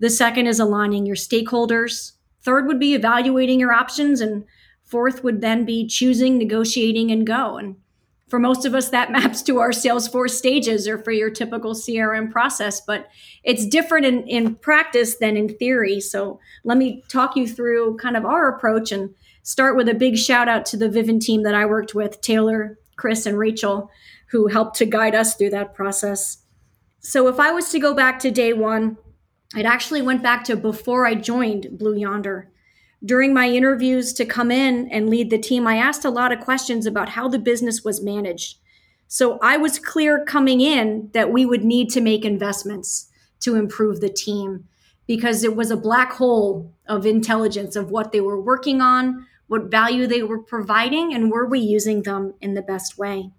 The 0.00 0.10
second 0.10 0.48
is 0.48 0.58
aligning 0.58 1.06
your 1.06 1.14
stakeholders. 1.14 2.14
Third 2.42 2.66
would 2.66 2.80
be 2.80 2.94
evaluating 2.94 3.60
your 3.60 3.72
options 3.72 4.20
and 4.20 4.44
Fourth 4.88 5.22
would 5.22 5.42
then 5.42 5.66
be 5.66 5.86
choosing, 5.86 6.38
negotiating, 6.38 7.10
and 7.10 7.26
go. 7.26 7.58
And 7.58 7.76
For 8.26 8.38
most 8.38 8.64
of 8.64 8.74
us, 8.74 8.88
that 8.88 9.12
maps 9.12 9.42
to 9.42 9.58
our 9.58 9.70
Salesforce 9.70 10.30
stages 10.30 10.88
or 10.88 10.98
for 10.98 11.12
your 11.12 11.30
typical 11.30 11.74
CRM 11.74 12.32
process, 12.32 12.80
but 12.80 13.08
it's 13.44 13.66
different 13.66 14.06
in, 14.06 14.26
in 14.26 14.54
practice 14.54 15.18
than 15.18 15.36
in 15.36 15.56
theory. 15.56 16.00
So 16.00 16.40
let 16.64 16.78
me 16.78 17.04
talk 17.08 17.36
you 17.36 17.46
through 17.46 17.98
kind 17.98 18.16
of 18.16 18.24
our 18.24 18.48
approach 18.48 18.90
and 18.90 19.14
start 19.42 19.76
with 19.76 19.88
a 19.88 19.94
big 19.94 20.16
shout 20.16 20.48
out 20.48 20.64
to 20.66 20.76
the 20.78 20.88
Vivun 20.88 21.20
team 21.20 21.42
that 21.42 21.54
I 21.54 21.66
worked 21.66 21.94
with 21.94 22.20
Taylor, 22.22 22.78
Chris, 22.96 23.26
and 23.26 23.38
Rachel, 23.38 23.90
who 24.30 24.48
helped 24.48 24.76
to 24.78 24.86
guide 24.86 25.14
us 25.14 25.34
through 25.34 25.50
that 25.50 25.74
process. 25.74 26.38
So 27.00 27.28
if 27.28 27.38
I 27.38 27.52
was 27.52 27.68
to 27.70 27.78
go 27.78 27.94
back 27.94 28.18
to 28.20 28.30
day 28.30 28.54
one, 28.54 28.96
it 29.54 29.64
actually 29.64 30.02
went 30.02 30.22
back 30.22 30.44
to 30.44 30.56
before 30.56 31.06
I 31.06 31.14
joined 31.14 31.78
Blue 31.78 31.96
Yonder. 31.96 32.50
During 33.04 33.32
my 33.32 33.48
interviews 33.48 34.12
to 34.14 34.24
come 34.24 34.50
in 34.50 34.88
and 34.90 35.08
lead 35.08 35.30
the 35.30 35.38
team, 35.38 35.66
I 35.66 35.76
asked 35.76 36.04
a 36.04 36.10
lot 36.10 36.32
of 36.32 36.40
questions 36.40 36.84
about 36.84 37.10
how 37.10 37.28
the 37.28 37.38
business 37.38 37.84
was 37.84 38.02
managed. 38.02 38.58
So 39.06 39.38
I 39.40 39.56
was 39.56 39.78
clear 39.78 40.24
coming 40.24 40.60
in 40.60 41.10
that 41.14 41.32
we 41.32 41.46
would 41.46 41.64
need 41.64 41.90
to 41.90 42.00
make 42.00 42.24
investments 42.24 43.08
to 43.40 43.54
improve 43.54 44.00
the 44.00 44.08
team 44.08 44.64
because 45.06 45.44
it 45.44 45.56
was 45.56 45.70
a 45.70 45.76
black 45.76 46.12
hole 46.12 46.72
of 46.86 47.06
intelligence 47.06 47.76
of 47.76 47.90
what 47.90 48.12
they 48.12 48.20
were 48.20 48.40
working 48.40 48.82
on, 48.82 49.26
what 49.46 49.70
value 49.70 50.06
they 50.06 50.22
were 50.22 50.42
providing, 50.42 51.14
and 51.14 51.30
were 51.30 51.46
we 51.46 51.60
using 51.60 52.02
them 52.02 52.34
in 52.40 52.54
the 52.54 52.62
best 52.62 52.98
way. 52.98 53.30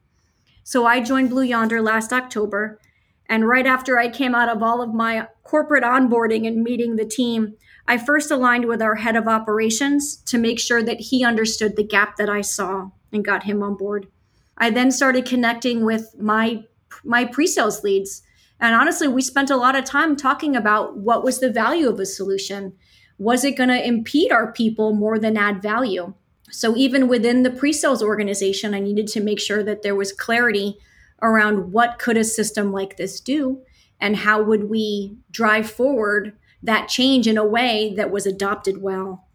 So 0.63 0.85
I 0.85 1.01
joined 1.01 1.29
Blue 1.29 1.43
Yonder 1.43 1.81
last 1.81 2.13
October. 2.13 2.79
And 3.27 3.47
right 3.47 3.67
after 3.67 3.99
I 3.99 4.09
came 4.09 4.33
out 4.33 4.49
of 4.49 4.63
all 4.63 4.81
of 4.81 4.93
my 4.93 5.27
corporate 5.43 5.83
onboarding 5.83 6.47
and 6.47 6.63
meeting 6.63 6.95
the 6.95 7.05
team, 7.05 7.55
I 7.89 7.97
first 7.97 8.29
aligned 8.29 8.65
with 8.65 8.83
our 8.83 8.93
head 8.93 9.15
of 9.15 9.27
operations 9.27 10.17
to 10.27 10.37
make 10.37 10.59
sure 10.59 10.83
that 10.83 10.99
he 10.99 11.25
understood 11.25 11.75
the 11.75 11.83
gap 11.83 12.17
that 12.17 12.29
I 12.29 12.41
saw 12.41 12.91
and 13.11 13.25
got 13.25 13.45
him 13.45 13.63
on 13.63 13.75
board. 13.75 14.07
I 14.55 14.69
then 14.69 14.91
started 14.91 15.25
connecting 15.25 15.83
with 15.83 16.15
my 16.19 16.65
my 17.03 17.25
pre-sales 17.25 17.83
leads. 17.83 18.21
And 18.59 18.75
honestly, 18.75 19.07
we 19.07 19.23
spent 19.23 19.49
a 19.49 19.57
lot 19.57 19.75
of 19.75 19.85
time 19.85 20.15
talking 20.15 20.55
about 20.55 20.97
what 20.97 21.23
was 21.23 21.39
the 21.39 21.51
value 21.51 21.89
of 21.89 21.99
a 21.99 22.05
solution. 22.05 22.73
Was 23.17 23.43
it 23.43 23.57
going 23.57 23.69
to 23.69 23.87
impede 23.87 24.31
our 24.31 24.51
people 24.51 24.93
more 24.93 25.17
than 25.17 25.37
add 25.37 25.61
value? 25.61 26.13
So 26.51 26.75
even 26.75 27.07
within 27.07 27.41
the 27.41 27.51
pre-sales 27.51 28.03
organization, 28.03 28.73
I 28.73 28.79
needed 28.79 29.07
to 29.09 29.21
make 29.21 29.39
sure 29.39 29.63
that 29.63 29.81
there 29.81 29.95
was 29.95 30.11
clarity 30.11 30.77
around 31.21 31.71
what 31.71 31.99
could 31.99 32.17
a 32.17 32.23
system 32.23 32.71
like 32.71 32.97
this 32.97 33.19
do 33.19 33.61
and 33.99 34.15
how 34.15 34.43
would 34.43 34.69
we 34.69 35.17
drive 35.31 35.69
forward 35.69 36.33
that 36.63 36.89
change 36.89 37.27
in 37.27 37.37
a 37.37 37.45
way 37.45 37.93
that 37.95 38.11
was 38.11 38.25
adopted 38.25 38.81
well. 38.81 39.27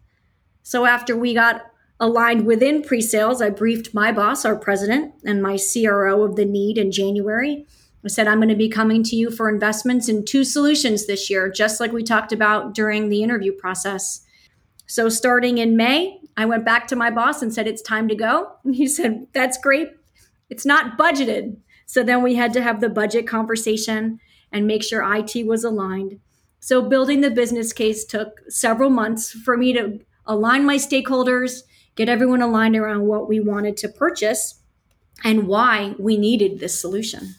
So 0.63 0.85
after 0.85 1.15
we 1.15 1.33
got 1.33 1.63
aligned 1.99 2.45
within 2.45 2.83
pre-sales, 2.83 3.41
I 3.41 3.49
briefed 3.49 3.93
my 3.93 4.11
boss, 4.11 4.45
our 4.45 4.55
president, 4.55 5.13
and 5.23 5.41
my 5.41 5.57
CRO 5.57 6.23
of 6.23 6.35
the 6.35 6.45
need 6.45 6.77
in 6.77 6.91
January. 6.91 7.65
I 8.03 8.07
said, 8.07 8.27
I'm 8.27 8.37
going 8.37 8.49
to 8.49 8.55
be 8.55 8.69
coming 8.69 9.01
to 9.03 9.15
you 9.15 9.31
for 9.31 9.49
investments 9.49 10.07
in 10.07 10.25
two 10.25 10.43
solutions 10.43 11.07
this 11.07 11.29
year, 11.29 11.49
just 11.49 11.79
like 11.79 11.91
we 11.91 12.03
talked 12.03 12.31
about 12.31 12.75
during 12.75 13.09
the 13.09 13.23
interview 13.23 13.51
process. 13.51 14.21
So 14.85 15.09
starting 15.09 15.57
in 15.57 15.75
May, 15.75 16.19
I 16.37 16.45
went 16.45 16.65
back 16.65 16.87
to 16.87 16.95
my 16.95 17.09
boss 17.09 17.41
and 17.41 17.51
said, 17.51 17.67
It's 17.67 17.81
time 17.81 18.07
to 18.07 18.15
go. 18.15 18.51
And 18.63 18.75
he 18.75 18.87
said, 18.87 19.27
That's 19.33 19.57
great. 19.57 19.89
It's 20.49 20.65
not 20.65 20.97
budgeted. 20.97 21.57
So 21.87 22.03
then 22.03 22.21
we 22.21 22.35
had 22.35 22.53
to 22.53 22.61
have 22.61 22.79
the 22.79 22.89
budget 22.89 23.27
conversation 23.27 24.19
and 24.51 24.67
make 24.67 24.83
sure 24.83 25.03
IT 25.03 25.47
was 25.47 25.63
aligned. 25.63 26.19
So 26.65 26.81
building 26.81 27.21
the 27.21 27.29
business 27.29 27.71
case 27.71 28.05
took 28.05 28.41
several 28.49 28.89
months 28.89 29.29
for 29.29 29.55
me 29.55 29.71
to 29.73 29.99
align 30.25 30.65
my 30.65 30.77
stakeholders, 30.77 31.61
get 31.95 32.09
everyone 32.09 32.41
aligned 32.41 32.75
around 32.75 33.05
what 33.05 33.29
we 33.29 33.39
wanted 33.39 33.77
to 33.77 33.87
purchase 33.87 34.63
and 35.23 35.47
why 35.47 35.93
we 35.99 36.17
needed 36.17 36.59
this 36.59 36.81
solution. 36.81 37.35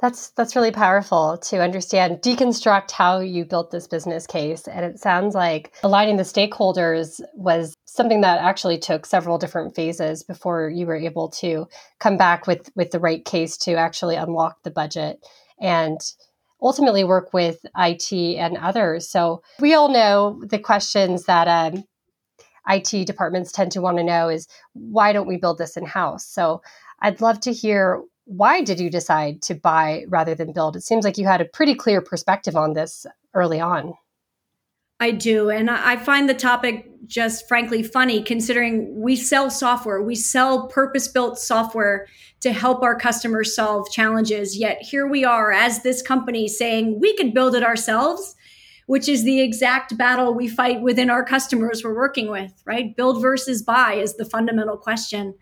That's 0.00 0.30
that's 0.30 0.56
really 0.56 0.70
powerful 0.70 1.36
to 1.50 1.62
understand 1.62 2.22
deconstruct 2.22 2.92
how 2.92 3.20
you 3.20 3.44
built 3.44 3.72
this 3.72 3.86
business 3.86 4.26
case 4.26 4.66
and 4.66 4.86
it 4.86 4.98
sounds 4.98 5.34
like 5.34 5.74
aligning 5.82 6.16
the 6.16 6.22
stakeholders 6.22 7.20
was 7.34 7.76
something 7.84 8.22
that 8.22 8.40
actually 8.40 8.78
took 8.78 9.04
several 9.04 9.36
different 9.36 9.76
phases 9.76 10.22
before 10.22 10.70
you 10.70 10.86
were 10.86 10.96
able 10.96 11.28
to 11.28 11.66
come 12.00 12.16
back 12.16 12.46
with 12.46 12.70
with 12.74 12.90
the 12.90 12.98
right 12.98 13.22
case 13.26 13.58
to 13.58 13.74
actually 13.74 14.16
unlock 14.16 14.62
the 14.62 14.70
budget 14.70 15.22
and 15.60 16.00
ultimately 16.62 17.04
work 17.04 17.32
with 17.32 17.58
IT 17.76 18.12
and 18.12 18.56
others. 18.56 19.08
So 19.08 19.42
we 19.58 19.74
all 19.74 19.88
know 19.88 20.40
the 20.48 20.58
questions 20.58 21.24
that 21.24 21.48
um, 21.48 21.84
IT 22.68 23.06
departments 23.06 23.52
tend 23.52 23.72
to 23.72 23.80
want 23.80 23.98
to 23.98 24.04
know 24.04 24.28
is 24.28 24.46
why 24.72 25.12
don't 25.12 25.26
we 25.26 25.36
build 25.36 25.58
this 25.58 25.76
in 25.76 25.84
house? 25.84 26.26
So 26.26 26.62
I'd 27.00 27.20
love 27.20 27.40
to 27.40 27.52
hear 27.52 28.02
why 28.24 28.62
did 28.62 28.78
you 28.78 28.88
decide 28.88 29.42
to 29.42 29.54
buy 29.54 30.04
rather 30.08 30.34
than 30.34 30.52
build? 30.52 30.76
It 30.76 30.84
seems 30.84 31.04
like 31.04 31.18
you 31.18 31.26
had 31.26 31.40
a 31.40 31.44
pretty 31.46 31.74
clear 31.74 32.00
perspective 32.00 32.56
on 32.56 32.74
this 32.74 33.04
early 33.34 33.60
on. 33.60 33.94
I 35.02 35.10
do. 35.10 35.50
And 35.50 35.68
I 35.68 35.96
find 35.96 36.28
the 36.28 36.34
topic 36.34 36.88
just 37.08 37.48
frankly 37.48 37.82
funny 37.82 38.22
considering 38.22 39.02
we 39.02 39.16
sell 39.16 39.50
software, 39.50 40.00
we 40.00 40.14
sell 40.14 40.68
purpose 40.68 41.08
built 41.08 41.40
software 41.40 42.06
to 42.38 42.52
help 42.52 42.84
our 42.84 42.96
customers 42.96 43.52
solve 43.52 43.90
challenges. 43.90 44.56
Yet 44.56 44.80
here 44.80 45.08
we 45.08 45.24
are 45.24 45.50
as 45.50 45.82
this 45.82 46.02
company 46.02 46.46
saying 46.46 47.00
we 47.00 47.16
could 47.16 47.34
build 47.34 47.56
it 47.56 47.64
ourselves, 47.64 48.36
which 48.86 49.08
is 49.08 49.24
the 49.24 49.40
exact 49.40 49.98
battle 49.98 50.34
we 50.34 50.46
fight 50.46 50.82
within 50.82 51.10
our 51.10 51.24
customers 51.24 51.82
we're 51.82 51.96
working 51.96 52.30
with, 52.30 52.52
right? 52.64 52.96
Build 52.96 53.20
versus 53.20 53.60
buy 53.60 53.94
is 53.94 54.14
the 54.14 54.24
fundamental 54.24 54.76
question. 54.76 55.34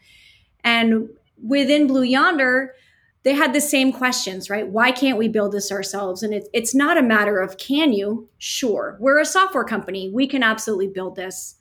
And 0.64 1.11
within 1.37 1.87
Blue 1.87 2.02
Yonder, 2.02 2.75
they 3.23 3.35
had 3.35 3.53
the 3.53 3.61
same 3.61 3.93
questions, 3.93 4.49
right? 4.49 4.67
Why 4.67 4.93
can't 4.93 5.19
we 5.19 5.29
build 5.29 5.53
this 5.53 5.71
ourselves? 5.71 6.23
And 6.23 6.33
it, 6.33 6.49
it's 6.55 6.75
not 6.75 6.97
a 6.97 7.03
matter 7.03 7.39
of 7.39 7.59
can 7.59 7.93
you? 7.93 8.29
Sure. 8.39 8.97
We're 8.99 9.21
a 9.21 9.27
software 9.27 9.65
company. 9.65 10.11
We 10.11 10.27
can 10.27 10.43
absolutely 10.43 10.89
build 10.89 11.17
this. 11.17 11.57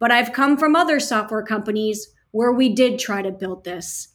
But 0.00 0.10
I've 0.10 0.32
come 0.32 0.56
from 0.56 0.74
other 0.74 0.98
software 0.98 1.44
companies 1.44 2.08
where 2.32 2.52
we 2.52 2.74
did 2.74 2.98
try 2.98 3.22
to 3.22 3.30
build 3.30 3.62
this. 3.64 4.08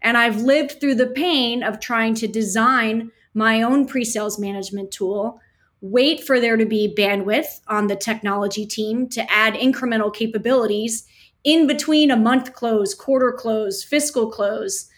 And 0.00 0.16
I've 0.16 0.40
lived 0.42 0.80
through 0.80 0.94
the 0.94 1.08
pain 1.08 1.62
of 1.62 1.78
trying 1.78 2.14
to 2.16 2.28
design 2.28 3.10
my 3.34 3.60
own 3.60 3.86
pre 3.86 4.02
sales 4.02 4.38
management 4.38 4.90
tool, 4.90 5.38
wait 5.82 6.24
for 6.24 6.40
there 6.40 6.56
to 6.56 6.64
be 6.64 6.94
bandwidth 6.96 7.60
on 7.68 7.86
the 7.86 7.96
technology 7.96 8.64
team 8.64 9.08
to 9.10 9.30
add 9.30 9.52
incremental 9.54 10.12
capabilities 10.12 11.06
in 11.44 11.66
between 11.66 12.10
a 12.10 12.16
month 12.16 12.54
close, 12.54 12.94
quarter 12.94 13.30
close, 13.30 13.84
fiscal 13.84 14.30
close 14.30 14.88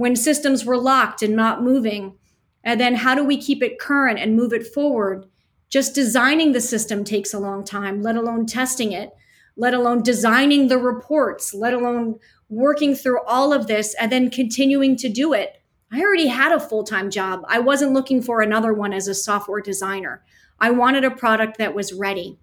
when 0.00 0.16
systems 0.16 0.64
were 0.64 0.78
locked 0.78 1.20
and 1.20 1.36
not 1.36 1.62
moving? 1.62 2.16
And 2.64 2.80
then 2.80 2.94
how 2.94 3.14
do 3.14 3.22
we 3.22 3.36
keep 3.36 3.62
it 3.62 3.78
current 3.78 4.18
and 4.18 4.34
move 4.34 4.54
it 4.54 4.66
forward? 4.66 5.26
Just 5.68 5.94
designing 5.94 6.52
the 6.52 6.60
system 6.62 7.04
takes 7.04 7.34
a 7.34 7.38
long 7.38 7.66
time, 7.66 8.00
let 8.00 8.16
alone 8.16 8.46
testing 8.46 8.92
it, 8.92 9.10
let 9.58 9.74
alone 9.74 10.02
designing 10.02 10.68
the 10.68 10.78
reports, 10.78 11.52
let 11.52 11.74
alone 11.74 12.18
working 12.48 12.94
through 12.94 13.22
all 13.26 13.52
of 13.52 13.66
this 13.66 13.94
and 14.00 14.10
then 14.10 14.30
continuing 14.30 14.96
to 14.96 15.10
do 15.10 15.34
it. 15.34 15.60
I 15.92 16.00
already 16.00 16.28
had 16.28 16.52
a 16.52 16.60
full 16.60 16.82
time 16.82 17.10
job. 17.10 17.42
I 17.46 17.58
wasn't 17.58 17.92
looking 17.92 18.22
for 18.22 18.40
another 18.40 18.72
one 18.72 18.94
as 18.94 19.06
a 19.06 19.12
software 19.14 19.60
designer. 19.60 20.22
I 20.58 20.70
wanted 20.70 21.04
a 21.04 21.10
product 21.10 21.58
that 21.58 21.74
was 21.74 21.92
ready. 21.92 22.38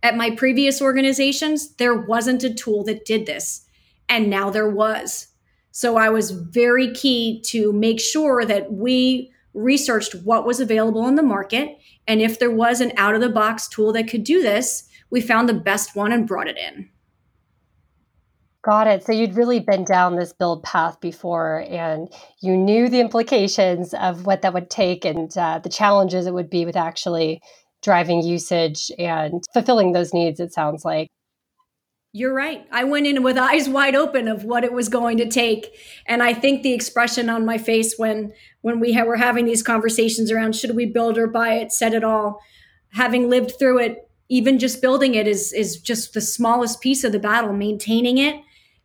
At 0.00 0.16
my 0.16 0.30
previous 0.30 0.80
organizations, 0.80 1.74
there 1.74 1.96
wasn't 1.96 2.44
a 2.44 2.54
tool 2.54 2.84
that 2.84 3.04
did 3.04 3.26
this. 3.26 3.66
And 4.08 4.30
now 4.30 4.48
there 4.48 4.70
was. 4.70 5.31
So 5.72 5.96
I 5.96 6.10
was 6.10 6.30
very 6.30 6.92
key 6.92 7.42
to 7.46 7.72
make 7.72 7.98
sure 7.98 8.44
that 8.44 8.72
we 8.72 9.32
researched 9.54 10.14
what 10.14 10.46
was 10.46 10.60
available 10.60 11.08
in 11.08 11.16
the 11.16 11.22
market. 11.22 11.78
And 12.06 12.20
if 12.20 12.38
there 12.38 12.50
was 12.50 12.80
an 12.80 12.92
out 12.96 13.14
of 13.14 13.20
the 13.20 13.28
box 13.28 13.68
tool 13.68 13.92
that 13.94 14.08
could 14.08 14.24
do 14.24 14.42
this, 14.42 14.88
we 15.10 15.20
found 15.20 15.48
the 15.48 15.54
best 15.54 15.96
one 15.96 16.12
and 16.12 16.26
brought 16.26 16.48
it 16.48 16.58
in. 16.58 16.88
Got 18.62 18.86
it. 18.86 19.02
So 19.02 19.12
you'd 19.12 19.34
really 19.34 19.58
been 19.58 19.84
down 19.84 20.16
this 20.16 20.32
build 20.32 20.62
path 20.62 21.00
before 21.00 21.64
and 21.68 22.08
you 22.40 22.56
knew 22.56 22.88
the 22.88 23.00
implications 23.00 23.92
of 23.94 24.24
what 24.24 24.42
that 24.42 24.54
would 24.54 24.70
take 24.70 25.04
and 25.04 25.36
uh, 25.36 25.58
the 25.58 25.68
challenges 25.68 26.26
it 26.26 26.34
would 26.34 26.48
be 26.48 26.64
with 26.64 26.76
actually 26.76 27.42
driving 27.82 28.22
usage 28.22 28.92
and 28.98 29.42
fulfilling 29.52 29.92
those 29.92 30.14
needs, 30.14 30.38
it 30.38 30.52
sounds 30.52 30.84
like. 30.84 31.08
You're 32.14 32.34
right. 32.34 32.66
I 32.70 32.84
went 32.84 33.06
in 33.06 33.22
with 33.22 33.38
eyes 33.38 33.70
wide 33.70 33.94
open 33.94 34.28
of 34.28 34.44
what 34.44 34.64
it 34.64 34.72
was 34.72 34.90
going 34.90 35.16
to 35.16 35.28
take, 35.28 35.74
and 36.06 36.22
I 36.22 36.34
think 36.34 36.62
the 36.62 36.74
expression 36.74 37.30
on 37.30 37.46
my 37.46 37.56
face 37.56 37.94
when 37.96 38.32
when 38.60 38.80
we 38.80 38.92
ha- 38.92 39.04
were 39.04 39.16
having 39.16 39.46
these 39.46 39.62
conversations 39.62 40.30
around 40.30 40.54
should 40.54 40.76
we 40.76 40.84
build 40.84 41.16
or 41.16 41.26
buy 41.26 41.54
it 41.54 41.72
said 41.72 41.94
it 41.94 42.04
all. 42.04 42.40
Having 42.90 43.30
lived 43.30 43.58
through 43.58 43.78
it, 43.78 44.10
even 44.28 44.58
just 44.58 44.82
building 44.82 45.14
it 45.14 45.26
is 45.26 45.54
is 45.54 45.80
just 45.80 46.12
the 46.12 46.20
smallest 46.20 46.82
piece 46.82 47.02
of 47.02 47.12
the 47.12 47.18
battle. 47.18 47.54
Maintaining 47.54 48.18
it 48.18 48.36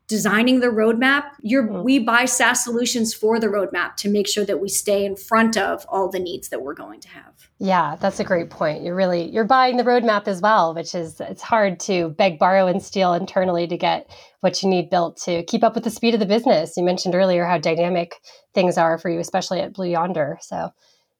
designing 0.07 0.61
the 0.61 0.67
roadmap, 0.67 1.25
mm-hmm. 1.45 1.83
we 1.83 1.99
buy 1.99 2.25
SaaS 2.25 2.63
solutions 2.63 3.13
for 3.13 3.39
the 3.39 3.47
roadmap 3.47 3.95
to 3.97 4.09
make 4.09 4.27
sure 4.27 4.45
that 4.45 4.61
we 4.61 4.69
stay 4.69 5.05
in 5.05 5.15
front 5.15 5.57
of 5.57 5.85
all 5.89 6.09
the 6.09 6.19
needs 6.19 6.49
that 6.49 6.61
we're 6.61 6.73
going 6.73 7.01
to 7.01 7.09
have. 7.09 7.36
Yeah, 7.59 7.95
that's 7.99 8.19
a 8.19 8.23
great 8.23 8.51
point. 8.51 8.83
You're 8.83 8.95
really 8.95 9.31
you're 9.31 9.43
buying 9.43 9.77
the 9.77 9.83
roadmap 9.83 10.27
as 10.27 10.41
well, 10.41 10.75
which 10.75 10.93
is 10.93 11.19
it's 11.19 11.41
hard 11.41 11.79
to 11.81 12.09
beg, 12.09 12.37
borrow, 12.37 12.67
and 12.67 12.83
steal 12.83 13.13
internally 13.13 13.65
to 13.67 13.77
get 13.77 14.11
what 14.41 14.61
you 14.61 14.69
need 14.69 14.91
built 14.91 15.17
to 15.23 15.43
keep 15.43 15.63
up 15.63 15.73
with 15.73 15.83
the 15.83 15.89
speed 15.89 16.13
of 16.13 16.19
the 16.19 16.27
business. 16.27 16.77
You 16.77 16.83
mentioned 16.83 17.15
earlier 17.15 17.45
how 17.45 17.57
dynamic 17.57 18.15
things 18.53 18.77
are 18.77 18.99
for 18.99 19.09
you, 19.09 19.19
especially 19.19 19.59
at 19.59 19.73
Blue 19.73 19.87
Yonder. 19.89 20.37
So 20.41 20.69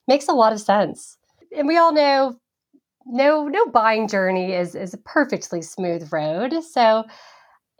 makes 0.07 0.27
a 0.27 0.33
lot 0.33 0.53
of 0.53 0.61
sense. 0.61 1.17
And 1.57 1.67
we 1.67 1.77
all 1.77 1.91
know 1.91 2.37
no 3.07 3.47
no 3.47 3.65
buying 3.67 4.07
journey 4.07 4.53
is 4.53 4.75
is 4.75 4.93
a 4.93 4.99
perfectly 4.99 5.63
smooth 5.63 6.09
road. 6.11 6.53
So 6.63 7.05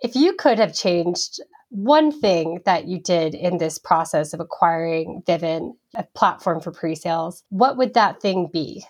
if 0.01 0.15
you 0.15 0.33
could 0.33 0.59
have 0.59 0.73
changed 0.73 1.41
one 1.69 2.11
thing 2.11 2.61
that 2.65 2.87
you 2.87 2.99
did 2.99 3.35
in 3.35 3.57
this 3.57 3.77
process 3.77 4.33
of 4.33 4.39
acquiring 4.39 5.23
Vivun, 5.27 5.73
a 5.95 6.03
platform 6.15 6.61
for 6.61 6.71
pre-sales, 6.71 7.43
what 7.49 7.77
would 7.77 7.93
that 7.93 8.21
thing 8.21 8.49
be? 8.51 8.85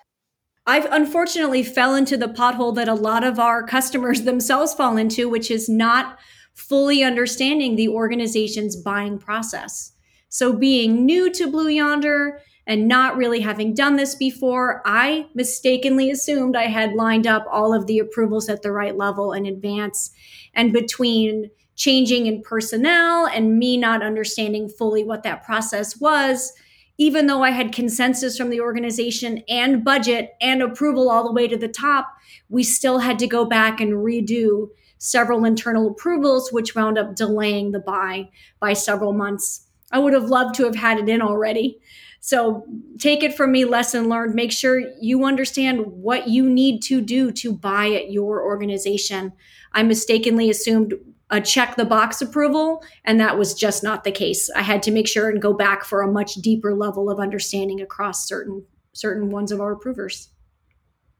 I've 0.65 0.85
unfortunately 0.91 1.63
fell 1.63 1.95
into 1.95 2.17
the 2.17 2.27
pothole 2.27 2.75
that 2.75 2.89
a 2.89 2.93
lot 2.93 3.23
of 3.23 3.39
our 3.39 3.65
customers 3.65 4.21
themselves 4.23 4.73
fall 4.73 4.97
into, 4.97 5.29
which 5.29 5.49
is 5.49 5.69
not 5.69 6.19
fully 6.53 7.03
understanding 7.03 7.75
the 7.75 7.87
organization's 7.87 8.75
buying 8.75 9.17
process. 9.17 9.93
So 10.29 10.53
being 10.53 11.05
new 11.05 11.31
to 11.33 11.49
Blue 11.49 11.69
Yonder 11.69 12.41
and 12.65 12.87
not 12.87 13.15
really 13.15 13.39
having 13.39 13.73
done 13.73 13.95
this 13.95 14.13
before, 14.15 14.81
I 14.85 15.27
mistakenly 15.33 16.11
assumed 16.11 16.57
I 16.57 16.65
had 16.65 16.93
lined 16.93 17.25
up 17.25 17.45
all 17.49 17.73
of 17.73 17.87
the 17.87 17.99
approvals 17.99 18.49
at 18.49 18.61
the 18.61 18.71
right 18.71 18.97
level 18.97 19.31
in 19.31 19.45
advance. 19.45 20.11
And 20.53 20.73
between 20.73 21.49
changing 21.77 22.25
in 22.25 22.41
personnel 22.41 23.27
and 23.27 23.57
me 23.57 23.77
not 23.77 24.03
understanding 24.03 24.67
fully 24.67 25.03
what 25.03 25.23
that 25.23 25.43
process 25.45 25.97
was, 25.99 26.51
even 26.97 27.27
though 27.27 27.43
I 27.43 27.51
had 27.51 27.71
consensus 27.71 28.37
from 28.37 28.49
the 28.49 28.59
organization 28.59 29.43
and 29.47 29.85
budget 29.85 30.31
and 30.41 30.61
approval 30.61 31.09
all 31.09 31.23
the 31.23 31.31
way 31.31 31.47
to 31.47 31.55
the 31.55 31.67
top, 31.67 32.11
we 32.49 32.63
still 32.63 32.99
had 32.99 33.19
to 33.19 33.27
go 33.27 33.45
back 33.45 33.79
and 33.79 33.93
redo 33.93 34.67
several 34.97 35.45
internal 35.45 35.91
approvals, 35.91 36.51
which 36.51 36.75
wound 36.75 36.97
up 36.97 37.15
delaying 37.15 37.71
the 37.71 37.79
buy 37.79 38.29
by 38.59 38.73
several 38.73 39.13
months. 39.13 39.67
I 39.91 39.99
would 39.99 40.13
have 40.13 40.29
loved 40.29 40.55
to 40.55 40.65
have 40.65 40.75
had 40.75 40.97
it 40.97 41.07
in 41.07 41.21
already. 41.21 41.79
So 42.19 42.65
take 42.97 43.21
it 43.21 43.37
from 43.37 43.51
me, 43.51 43.63
lesson 43.63 44.09
learned. 44.09 44.33
Make 44.33 44.51
sure 44.51 44.81
you 44.99 45.23
understand 45.23 45.85
what 45.85 46.27
you 46.27 46.49
need 46.49 46.81
to 46.83 46.99
do 46.99 47.31
to 47.33 47.53
buy 47.53 47.91
at 47.91 48.11
your 48.11 48.41
organization. 48.41 49.33
I 49.71 49.83
mistakenly 49.83 50.49
assumed 50.49 50.95
a 51.29 51.41
check 51.41 51.75
the 51.75 51.85
box 51.85 52.21
approval, 52.21 52.83
and 53.03 53.19
that 53.19 53.37
was 53.37 53.53
just 53.53 53.83
not 53.83 54.03
the 54.03 54.11
case. 54.11 54.49
I 54.55 54.61
had 54.61 54.81
to 54.83 54.91
make 54.91 55.07
sure 55.07 55.29
and 55.29 55.41
go 55.41 55.53
back 55.53 55.83
for 55.83 56.01
a 56.01 56.11
much 56.11 56.35
deeper 56.35 56.73
level 56.73 57.09
of 57.09 57.19
understanding 57.19 57.81
across 57.81 58.27
certain 58.27 58.65
certain 58.93 59.29
ones 59.29 59.51
of 59.51 59.61
our 59.61 59.73
approvers. 59.73 60.29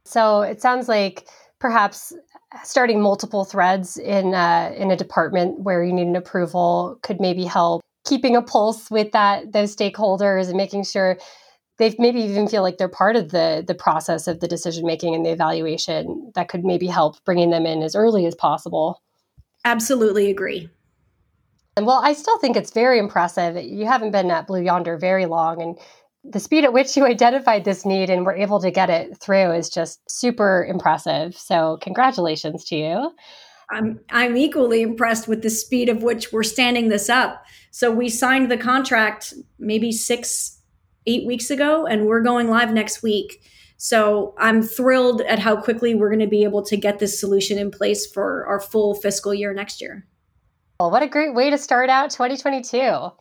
So 0.05 0.41
it 0.41 0.61
sounds 0.61 0.87
like 0.87 1.27
perhaps 1.59 2.13
starting 2.63 3.01
multiple 3.01 3.43
threads 3.43 3.97
in 3.97 4.33
uh, 4.33 4.73
in 4.75 4.91
a 4.91 4.95
department 4.95 5.59
where 5.61 5.83
you 5.83 5.93
need 5.93 6.07
an 6.07 6.15
approval 6.15 6.97
could 7.01 7.19
maybe 7.19 7.43
help 7.43 7.81
keeping 8.05 8.35
a 8.35 8.41
pulse 8.41 8.89
with 8.89 9.11
that 9.11 9.51
those 9.51 9.75
stakeholders 9.75 10.47
and 10.47 10.55
making 10.55 10.83
sure 10.83 11.17
they 11.77 11.93
maybe 11.99 12.21
even 12.21 12.47
feel 12.47 12.61
like 12.61 12.77
they're 12.77 12.87
part 12.87 13.15
of 13.15 13.31
the 13.31 13.63
the 13.67 13.75
process 13.75 14.27
of 14.27 14.39
the 14.39 14.47
decision 14.47 14.85
making 14.85 15.13
and 15.13 15.25
the 15.25 15.31
evaluation 15.31 16.31
that 16.35 16.47
could 16.47 16.63
maybe 16.63 16.87
help 16.87 17.23
bringing 17.25 17.49
them 17.49 17.65
in 17.65 17.83
as 17.83 17.95
early 17.95 18.25
as 18.25 18.33
possible 18.35 19.01
absolutely 19.67 20.29
agree 20.29 20.69
and 21.75 21.85
well 21.85 22.01
i 22.03 22.13
still 22.13 22.37
think 22.39 22.55
it's 22.55 22.71
very 22.71 22.99
impressive 22.99 23.61
you 23.63 23.85
haven't 23.85 24.11
been 24.11 24.31
at 24.31 24.47
blue 24.47 24.61
yonder 24.61 24.97
very 24.97 25.25
long 25.25 25.61
and 25.61 25.77
the 26.23 26.39
speed 26.39 26.63
at 26.63 26.73
which 26.73 26.95
you 26.97 27.05
identified 27.15 27.63
this 27.65 27.85
need 27.85 28.09
and 28.09 28.25
were 28.25 28.35
able 28.35 28.59
to 28.59 28.71
get 28.71 28.89
it 28.89 29.17
through 29.17 29.51
is 29.51 29.69
just 29.69 29.99
super 30.09 30.65
impressive 30.65 31.35
so 31.35 31.77
congratulations 31.81 32.63
to 32.65 32.75
you 32.75 33.11
I'm 33.69 33.99
I'm 34.09 34.37
equally 34.37 34.81
impressed 34.81 35.27
with 35.27 35.41
the 35.41 35.49
speed 35.49 35.89
of 35.89 36.03
which 36.03 36.31
we're 36.31 36.43
standing 36.43 36.87
this 36.87 37.09
up. 37.09 37.43
So 37.71 37.91
we 37.91 38.09
signed 38.09 38.49
the 38.49 38.57
contract 38.57 39.33
maybe 39.59 39.91
six, 39.91 40.61
eight 41.05 41.25
weeks 41.27 41.49
ago, 41.49 41.85
and 41.85 42.05
we're 42.05 42.21
going 42.21 42.47
live 42.47 42.71
next 42.71 43.03
week. 43.03 43.41
So 43.77 44.33
I'm 44.37 44.61
thrilled 44.63 45.21
at 45.21 45.39
how 45.39 45.55
quickly 45.55 45.93
we're 45.93 46.09
going 46.09 46.19
to 46.19 46.27
be 46.27 46.43
able 46.43 46.63
to 46.63 46.75
get 46.75 46.99
this 46.99 47.19
solution 47.19 47.57
in 47.57 47.71
place 47.71 48.05
for 48.05 48.45
our 48.47 48.59
full 48.59 48.95
fiscal 48.95 49.33
year 49.33 49.53
next 49.53 49.81
year. 49.81 50.05
Well, 50.79 50.91
what 50.91 51.03
a 51.03 51.07
great 51.07 51.33
way 51.33 51.49
to 51.49 51.57
start 51.57 51.89
out 51.89 52.09
2022. 52.09 53.11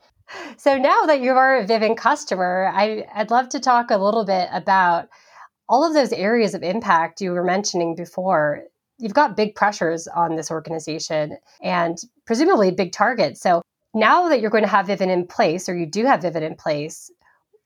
So 0.56 0.76
now 0.76 1.02
that 1.06 1.20
you 1.20 1.32
are 1.32 1.58
a 1.58 1.64
Vivun 1.64 1.96
customer, 1.96 2.70
I, 2.74 3.06
I'd 3.14 3.30
love 3.30 3.48
to 3.50 3.60
talk 3.60 3.90
a 3.90 3.96
little 3.96 4.24
bit 4.24 4.48
about 4.52 5.08
all 5.68 5.86
of 5.86 5.94
those 5.94 6.12
areas 6.12 6.54
of 6.54 6.62
impact 6.62 7.20
you 7.20 7.32
were 7.32 7.44
mentioning 7.44 7.94
before 7.94 8.64
you've 8.98 9.14
got 9.14 9.36
big 9.36 9.54
pressures 9.54 10.08
on 10.08 10.36
this 10.36 10.50
organization 10.50 11.36
and 11.62 11.98
presumably 12.24 12.70
big 12.70 12.92
targets. 12.92 13.40
So 13.40 13.62
now 13.94 14.28
that 14.28 14.40
you're 14.40 14.50
going 14.50 14.64
to 14.64 14.70
have 14.70 14.86
Vivun 14.86 15.10
in 15.10 15.26
place, 15.26 15.68
or 15.68 15.76
you 15.76 15.86
do 15.86 16.04
have 16.06 16.20
Vivun 16.20 16.42
in 16.42 16.54
place, 16.54 17.10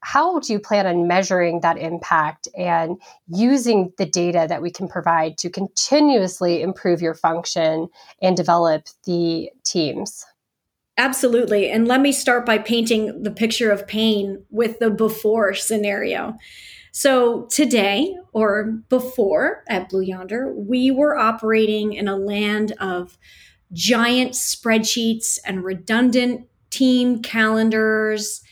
how 0.00 0.40
do 0.40 0.52
you 0.52 0.58
plan 0.58 0.86
on 0.86 1.06
measuring 1.06 1.60
that 1.60 1.78
impact 1.78 2.48
and 2.56 3.00
using 3.28 3.92
the 3.98 4.06
data 4.06 4.46
that 4.48 4.62
we 4.62 4.70
can 4.70 4.88
provide 4.88 5.36
to 5.38 5.50
continuously 5.50 6.62
improve 6.62 7.02
your 7.02 7.14
function 7.14 7.88
and 8.22 8.36
develop 8.36 8.86
the 9.04 9.50
teams? 9.64 10.24
Absolutely. 10.96 11.70
And 11.70 11.88
let 11.88 12.00
me 12.00 12.12
start 12.12 12.44
by 12.44 12.58
painting 12.58 13.22
the 13.22 13.30
picture 13.30 13.70
of 13.70 13.86
pain 13.86 14.44
with 14.50 14.78
the 14.78 14.90
before 14.90 15.54
scenario. 15.54 16.36
So 16.92 17.46
today 17.50 18.14
or 18.32 18.64
before 18.88 19.64
at 19.68 19.88
Blue 19.88 20.02
Yonder, 20.02 20.52
we 20.52 20.90
were 20.90 21.16
operating 21.16 21.92
in 21.92 22.08
a 22.08 22.16
land 22.16 22.72
of 22.80 23.16
giant 23.72 24.32
spreadsheets 24.32 25.38
and 25.44 25.64
redundant 25.64 26.48
team 26.70 27.22
calendars. 27.22 28.42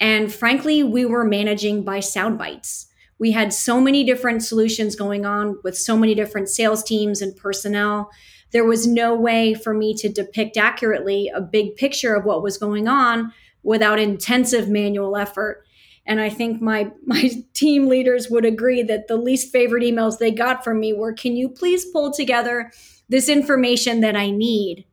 And 0.00 0.32
frankly, 0.32 0.82
we 0.82 1.04
were 1.04 1.24
managing 1.24 1.82
by 1.82 2.00
sound 2.00 2.38
bites. 2.38 2.86
We 3.18 3.32
had 3.32 3.52
so 3.52 3.80
many 3.80 4.04
different 4.04 4.42
solutions 4.42 4.94
going 4.94 5.24
on 5.24 5.58
with 5.64 5.76
so 5.76 5.96
many 5.96 6.14
different 6.14 6.48
sales 6.48 6.82
teams 6.82 7.22
and 7.22 7.36
personnel. 7.36 8.10
There 8.52 8.64
was 8.64 8.86
no 8.86 9.14
way 9.14 9.54
for 9.54 9.72
me 9.72 9.94
to 9.94 10.08
depict 10.08 10.56
accurately 10.56 11.30
a 11.34 11.40
big 11.40 11.76
picture 11.76 12.14
of 12.14 12.24
what 12.24 12.42
was 12.42 12.58
going 12.58 12.88
on 12.88 13.32
without 13.62 13.98
intensive 13.98 14.68
manual 14.68 15.16
effort 15.16 15.66
and 16.06 16.20
i 16.20 16.30
think 16.30 16.62
my 16.62 16.90
my 17.04 17.30
team 17.52 17.88
leaders 17.88 18.30
would 18.30 18.44
agree 18.44 18.82
that 18.82 19.08
the 19.08 19.16
least 19.16 19.52
favorite 19.52 19.82
emails 19.82 20.18
they 20.18 20.30
got 20.30 20.64
from 20.64 20.80
me 20.80 20.92
were 20.92 21.12
can 21.12 21.36
you 21.36 21.48
please 21.48 21.84
pull 21.86 22.12
together 22.12 22.70
this 23.08 23.28
information 23.28 24.00
that 24.00 24.16
i 24.16 24.30
need 24.30 24.84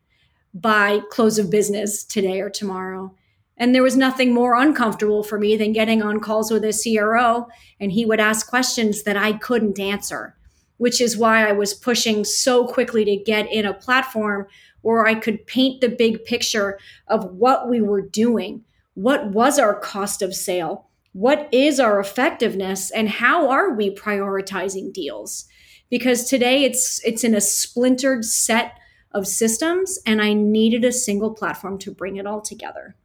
by 0.54 1.00
close 1.12 1.38
of 1.38 1.50
business 1.50 2.04
today 2.04 2.42
or 2.42 2.50
tomorrow 2.50 3.14
and 3.58 3.74
there 3.74 3.84
was 3.84 3.96
nothing 3.96 4.34
more 4.34 4.56
uncomfortable 4.56 5.24
for 5.24 5.40
me 5.40 5.56
than 5.56 5.74
getting 5.74 6.02
on 6.02 6.20
calls 6.20 6.52
with 6.52 6.64
a 6.64 6.74
CRO 6.74 7.48
and 7.80 7.92
he 7.92 8.06
would 8.06 8.20
ask 8.20 8.48
questions 8.48 9.04
that 9.04 9.18
I 9.18 9.34
couldn't 9.34 9.80
answer, 9.80 10.36
which 10.78 11.00
is 11.00 11.18
why 11.18 11.48
I 11.48 11.52
was 11.52 11.74
pushing 11.74 12.24
so 12.24 12.68
quickly 12.68 13.06
to 13.06 13.16
get 13.16 13.52
in 13.52 13.66
a 13.66 13.74
platform 13.74 14.48
where 14.82 15.06
I 15.06 15.16
could 15.16 15.46
paint 15.48 15.82
the 15.82 15.90
big 15.90 16.26
picture 16.26 16.80
of 17.08 17.26
what 17.26 17.70
we 17.70 17.82
were 17.82 18.02
doing. 18.02 18.64
What 18.96 19.28
was 19.28 19.60
our 19.60 19.80
cost 19.80 20.22
of 20.22 20.36
sale? 20.36 20.90
what 21.14 21.48
is 21.52 21.80
our 21.80 22.00
effectiveness 22.00 22.92
and 22.92 23.08
how 23.08 23.48
are 23.50 23.72
we 23.72 23.94
prioritizing 23.94 24.92
deals 24.92 25.46
because 25.90 26.26
today 26.26 26.64
it's 26.64 27.00
it's 27.06 27.24
in 27.24 27.36
a 27.36 27.42
splintered 27.42 28.26
set 28.26 28.74
of 29.12 29.28
systems 29.28 30.00
and 30.06 30.22
i 30.22 30.34
needed 30.34 30.84
a 30.84 30.92
single 30.92 31.34
platform 31.34 31.78
to 31.78 31.92
bring 31.92 32.18
it 32.18 32.26
all 32.26 32.42
together 32.42 32.96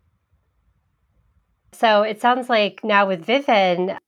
so 1.79 2.03
it 2.03 2.21
sounds 2.21 2.49
like 2.49 2.81
now 2.83 3.07
with 3.07 3.27
Vivun 3.27 3.99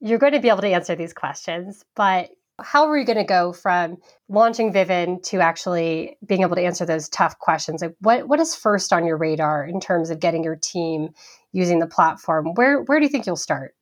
you're 0.00 0.18
going 0.18 0.32
to 0.32 0.40
be 0.40 0.48
able 0.48 0.62
to 0.62 0.68
answer 0.68 0.94
these 0.94 1.12
questions 1.12 1.84
but 1.94 2.30
how 2.60 2.86
are 2.86 2.92
we 2.92 3.04
going 3.04 3.18
to 3.18 3.24
go 3.24 3.52
from 3.52 3.98
launching 4.28 4.72
Vivun 4.72 5.22
to 5.24 5.38
actually 5.38 6.16
being 6.26 6.42
able 6.42 6.56
to 6.56 6.62
answer 6.62 6.84
those 6.84 7.08
tough 7.08 7.38
questions? 7.38 7.82
Like 7.82 7.94
what 8.00 8.28
what 8.28 8.40
is 8.40 8.54
first 8.54 8.92
on 8.92 9.06
your 9.06 9.16
radar 9.16 9.64
in 9.64 9.80
terms 9.80 10.10
of 10.10 10.20
getting 10.20 10.42
your 10.42 10.56
team 10.56 11.10
using 11.52 11.78
the 11.78 11.86
platform? 11.86 12.54
Where 12.54 12.82
where 12.82 12.98
do 12.98 13.06
you 13.06 13.10
think 13.10 13.26
you'll 13.26 13.36
start? 13.36 13.74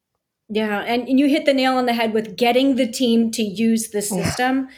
Yeah, 0.48 0.80
and 0.80 1.18
you 1.18 1.26
hit 1.26 1.44
the 1.44 1.54
nail 1.54 1.76
on 1.76 1.86
the 1.86 1.92
head 1.92 2.12
with 2.12 2.36
getting 2.36 2.76
the 2.76 2.86
team 2.86 3.30
to 3.32 3.42
use 3.42 3.88
the 3.88 4.02
system. 4.02 4.68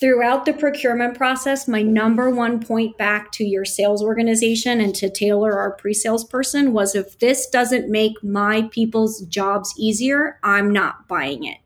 Throughout 0.00 0.46
the 0.46 0.54
procurement 0.54 1.14
process, 1.14 1.68
my 1.68 1.82
number 1.82 2.30
one 2.30 2.58
point 2.58 2.96
back 2.96 3.32
to 3.32 3.44
your 3.44 3.66
sales 3.66 4.02
organization 4.02 4.80
and 4.80 4.94
to 4.94 5.10
Taylor, 5.10 5.58
our 5.58 5.72
pre 5.72 5.92
sales 5.92 6.24
person, 6.24 6.72
was 6.72 6.94
if 6.94 7.18
this 7.18 7.46
doesn't 7.46 7.90
make 7.90 8.24
my 8.24 8.62
people's 8.72 9.20
jobs 9.26 9.74
easier, 9.76 10.38
I'm 10.42 10.72
not 10.72 11.06
buying 11.06 11.44
it. 11.44 11.58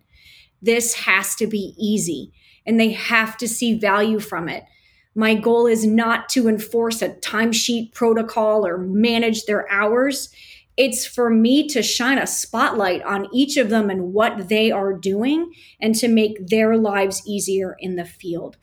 This 0.61 0.95
has 0.95 1.37
to 1.37 1.47
be 1.47 1.75
easy 1.79 2.33
and 2.67 2.81
they 2.81 2.91
have 2.91 3.37
to 3.37 3.47
see 3.47 3.79
value 3.79 4.19
from 4.19 4.49
it. 4.49 4.65
My 5.15 5.37
goal 5.37 5.69
is 5.69 5.87
not 5.87 6.29
to 6.31 6.49
enforce 6.49 7.03
a 7.03 7.11
timesheet 7.11 7.95
protocol 7.95 8.67
or 8.67 8.79
manage 8.79 9.45
their 9.45 9.71
hours. 9.71 10.31
It's 10.77 11.07
for 11.07 11.31
me 11.31 11.69
to 11.69 11.83
shine 11.83 12.19
a 12.19 12.27
spotlight 12.27 13.03
on 13.03 13.29
each 13.33 13.57
of 13.57 13.71
them 13.71 13.91
and 13.91 14.13
what 14.13 14.49
they 14.49 14.71
are 14.71 14.93
doing 14.93 15.53
and 15.81 15.95
to 15.97 16.09
make 16.09 16.49
their 16.49 16.77
lives 16.77 17.23
easier 17.27 17.77
in 17.79 17.97
the 17.97 18.05
field. 18.05 18.57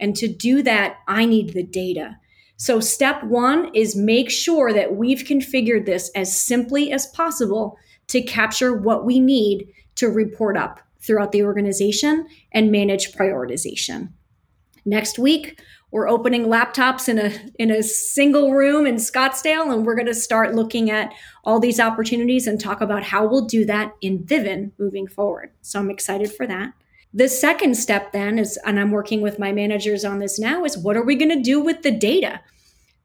And 0.00 0.16
to 0.16 0.28
do 0.28 0.62
that, 0.62 0.96
I 1.06 1.26
need 1.26 1.52
the 1.52 1.62
data. 1.62 2.18
So, 2.56 2.80
step 2.80 3.22
one 3.22 3.70
is 3.74 3.94
make 3.94 4.30
sure 4.30 4.72
that 4.72 4.96
we've 4.96 5.20
configured 5.20 5.86
this 5.86 6.10
as 6.14 6.40
simply 6.40 6.90
as 6.90 7.06
possible 7.06 7.78
to 8.08 8.22
capture 8.22 8.76
what 8.76 9.04
we 9.04 9.20
need 9.20 9.68
to 9.96 10.08
report 10.08 10.56
up 10.56 10.80
throughout 11.00 11.32
the 11.32 11.44
organization 11.44 12.26
and 12.52 12.72
manage 12.72 13.12
prioritization. 13.12 14.12
Next 14.84 15.18
week, 15.18 15.60
we're 15.90 16.08
opening 16.08 16.46
laptops 16.46 17.08
in 17.08 17.18
a 17.18 17.32
in 17.58 17.70
a 17.70 17.82
single 17.82 18.52
room 18.52 18.86
in 18.86 18.96
Scottsdale 18.96 19.72
and 19.72 19.86
we're 19.86 19.94
going 19.94 20.06
to 20.06 20.14
start 20.14 20.54
looking 20.54 20.90
at 20.90 21.12
all 21.44 21.60
these 21.60 21.80
opportunities 21.80 22.46
and 22.46 22.60
talk 22.60 22.80
about 22.80 23.04
how 23.04 23.26
we'll 23.26 23.46
do 23.46 23.64
that 23.64 23.94
in 24.00 24.18
Vivun 24.24 24.72
moving 24.78 25.06
forward. 25.06 25.50
So 25.62 25.78
I'm 25.78 25.90
excited 25.90 26.32
for 26.32 26.46
that. 26.46 26.72
The 27.14 27.28
second 27.28 27.76
step 27.76 28.12
then 28.12 28.38
is 28.38 28.58
and 28.66 28.78
I'm 28.78 28.90
working 28.90 29.22
with 29.22 29.38
my 29.38 29.52
managers 29.52 30.04
on 30.04 30.18
this 30.18 30.38
now 30.38 30.64
is 30.64 30.76
what 30.76 30.96
are 30.96 31.04
we 31.04 31.16
going 31.16 31.34
to 31.34 31.42
do 31.42 31.60
with 31.60 31.82
the 31.82 31.90
data? 31.90 32.40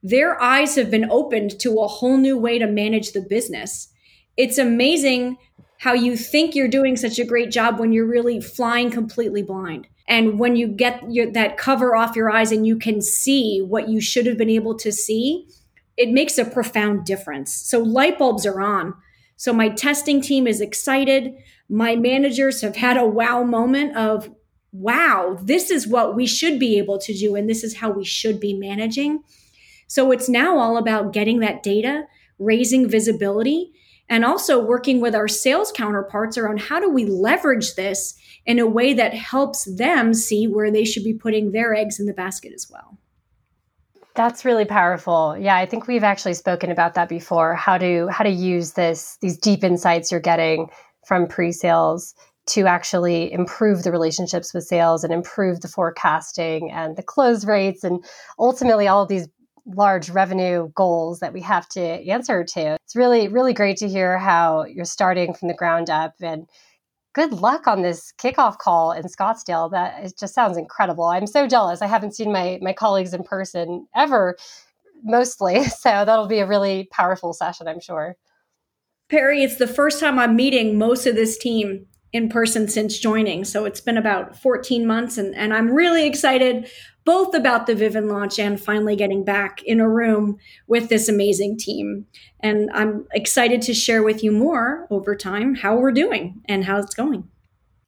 Their 0.02 0.42
eyes 0.42 0.76
have 0.76 0.92
been 0.92 1.10
opened 1.10 1.60
to 1.62 1.80
a 1.80 1.88
whole 1.88 2.18
new 2.18 2.38
way 2.38 2.60
to 2.60 2.68
manage 2.68 3.14
the 3.14 3.22
business. 3.22 3.88
It's 4.36 4.58
amazing 4.58 5.38
how 5.80 5.94
you 5.94 6.18
think 6.18 6.54
you're 6.54 6.68
doing 6.68 6.98
such 6.98 7.20
a 7.20 7.26
great 7.26 7.52
job 7.52 7.80
when 7.80 7.94
you're 7.94 8.06
really 8.06 8.42
flying 8.42 8.92
completely 8.92 9.42
blind 9.42 9.88
and 10.08 10.38
when 10.38 10.56
you 10.56 10.68
get 10.68 11.12
your, 11.12 11.32
that 11.32 11.58
cover 11.58 11.96
off 11.96 12.16
your 12.16 12.30
eyes 12.30 12.52
and 12.52 12.68
you 12.68 12.78
can 12.78 13.02
see 13.02 13.62
what 13.62 13.88
you 13.88 14.02
should 14.02 14.26
have 14.26 14.38
been 14.38 14.50
able 14.50 14.76
to 14.80 14.92
see, 14.92 15.48
it 15.96 16.10
makes 16.10 16.38
a 16.38 16.46
profound 16.46 17.06
difference. 17.06 17.54
So 17.54 17.80
light 17.80 18.18
bulbs 18.20 18.46
are 18.46 18.62
on. 18.62 18.96
So 19.36 19.54
my 19.54 19.70
testing 19.70 20.22
team 20.22 20.48
is 20.48 20.62
excited. 20.62 21.34
My 21.70 21.96
managers 21.96 22.62
have 22.62 22.76
had 22.76 22.98
a 22.98 23.06
wow 23.06 23.44
moment 23.44 23.96
of, 23.96 24.30
wow, 24.72 25.38
this 25.42 25.70
is 25.70 25.88
what 25.88 26.16
we 26.16 26.26
should 26.26 26.60
be 26.60 26.78
able 26.78 26.98
to 27.00 27.14
do. 27.14 27.36
And 27.36 27.50
this 27.50 27.64
is 27.64 27.78
how 27.78 27.92
we 27.92 28.04
should 28.04 28.40
be 28.40 28.54
managing. 28.54 29.24
So 29.88 30.12
it's 30.12 30.28
now 30.28 30.58
all 30.58 30.78
about 30.78 31.14
getting 31.14 31.40
that 31.40 31.64
data, 31.64 32.06
raising 32.40 32.90
visibility, 32.90 33.72
and 34.14 34.24
also 34.24 34.64
working 34.64 35.02
with 35.02 35.16
our 35.16 35.28
sales 35.28 35.72
counterparts 35.72 36.38
around 36.38 36.62
how 36.62 36.80
do 36.80 36.88
we 36.88 37.04
leverage 37.04 37.74
this 37.74 38.14
in 38.46 38.60
a 38.60 38.68
way 38.68 38.94
that 38.94 39.12
helps 39.12 39.66
them 39.76 40.14
see 40.14 40.46
where 40.46 40.70
they 40.70 40.86
should 40.86 41.04
be 41.04 41.16
putting 41.16 41.52
their 41.52 41.74
eggs 41.74 42.00
in 42.00 42.06
the 42.06 42.14
basket 42.14 42.54
as 42.54 42.70
well. 42.70 43.00
That's 44.14 44.46
really 44.46 44.66
powerful. 44.66 45.36
Yeah, 45.36 45.56
I 45.56 45.66
think 45.66 45.88
we've 45.88 46.04
actually 46.04 46.36
spoken 46.36 46.70
about 46.70 46.94
that 46.94 47.10
before. 47.10 47.56
How 47.56 47.80
to 47.80 48.08
how 48.10 48.24
to 48.24 48.30
use 48.30 48.74
this 48.74 49.18
these 49.20 49.36
deep 49.36 49.64
insights 49.64 50.12
you're 50.12 50.22
getting 50.22 50.70
from 51.08 51.28
pre-sales 51.28 52.14
to 52.46 52.68
actually 52.68 53.34
improve 53.34 53.82
the 53.82 53.92
relationships 53.92 54.54
with 54.54 54.66
sales 54.66 55.04
and 55.04 55.12
improve 55.12 55.62
the 55.62 55.68
forecasting 55.68 56.70
and 56.72 56.98
the 56.98 57.04
close 57.04 57.46
rates 57.46 57.84
and 57.84 58.06
ultimately 58.38 58.88
all 58.88 59.02
of 59.02 59.10
these 59.10 59.28
large 59.66 60.10
revenue 60.10 60.70
goals 60.76 61.20
that 61.20 61.34
we 61.34 61.42
have 61.42 61.68
to 61.70 61.82
answer 61.82 62.44
to. 62.44 62.78
It's 62.84 62.96
really 62.96 63.28
really 63.28 63.54
great 63.54 63.78
to 63.78 63.88
hear 63.88 64.18
how 64.18 64.66
you're 64.66 64.86
starting 64.86 65.34
from 65.34 65.48
the 65.48 65.54
ground 65.54 65.90
up 65.90 66.14
and 66.22 66.48
good 67.14 67.32
luck 67.32 67.68
on 67.68 67.82
this 67.82 68.12
kickoff 68.18 68.58
call 68.58 68.92
in 68.92 69.04
Scottsdale. 69.04 69.72
That 69.72 70.04
it 70.04 70.14
just 70.20 70.34
sounds 70.34 70.58
incredible. 70.58 71.06
I'm 71.06 71.28
so 71.28 71.48
jealous. 71.48 71.82
I 71.82 71.88
haven't 71.88 72.16
seen 72.16 72.32
my 72.32 72.60
my 72.62 72.74
colleagues 72.74 73.14
in 73.14 73.24
person 73.24 73.88
ever, 73.96 74.36
mostly. 75.04 75.64
So 75.70 76.06
that'll 76.06 76.28
be 76.28 76.40
a 76.40 76.48
really 76.48 76.88
powerful 76.92 77.34
session, 77.34 77.68
I'm 77.68 77.80
sure. 77.80 78.16
Perry, 79.10 79.44
it's 79.44 79.58
the 79.58 79.68
first 79.68 80.00
time 80.00 80.18
I'm 80.18 80.36
meeting 80.36 80.78
most 80.78 81.06
of 81.06 81.16
this 81.16 81.38
team 81.38 81.86
in 82.14 82.30
person 82.30 82.68
since 82.68 83.00
joining. 83.00 83.44
So 83.44 83.66
it's 83.66 83.82
been 83.82 83.98
about 83.98 84.38
14 84.40 84.86
months, 84.86 85.18
and, 85.18 85.36
and 85.36 85.54
I'm 85.54 85.72
really 85.72 86.06
excited 86.06 86.70
both 87.06 87.34
about 87.34 87.68
the 87.68 87.74
Vivun 87.74 88.10
launch 88.10 88.40
and 88.40 88.60
finally 88.60 88.96
getting 88.96 89.26
back 89.26 89.62
in 89.64 89.82
a 89.82 89.90
room 89.90 90.38
with 90.68 90.90
this 90.90 91.10
amazing 91.10 91.58
team. 91.58 92.06
And 92.40 92.70
I'm 92.74 93.06
excited 93.14 93.62
to 93.64 93.74
share 93.74 94.04
with 94.04 94.24
you 94.24 94.32
more 94.32 94.88
over 94.90 95.16
time 95.16 95.56
how 95.56 95.76
we're 95.76 95.92
doing 95.92 96.42
and 96.46 96.64
how 96.64 96.78
it's 96.78 96.94
going. 96.94 97.28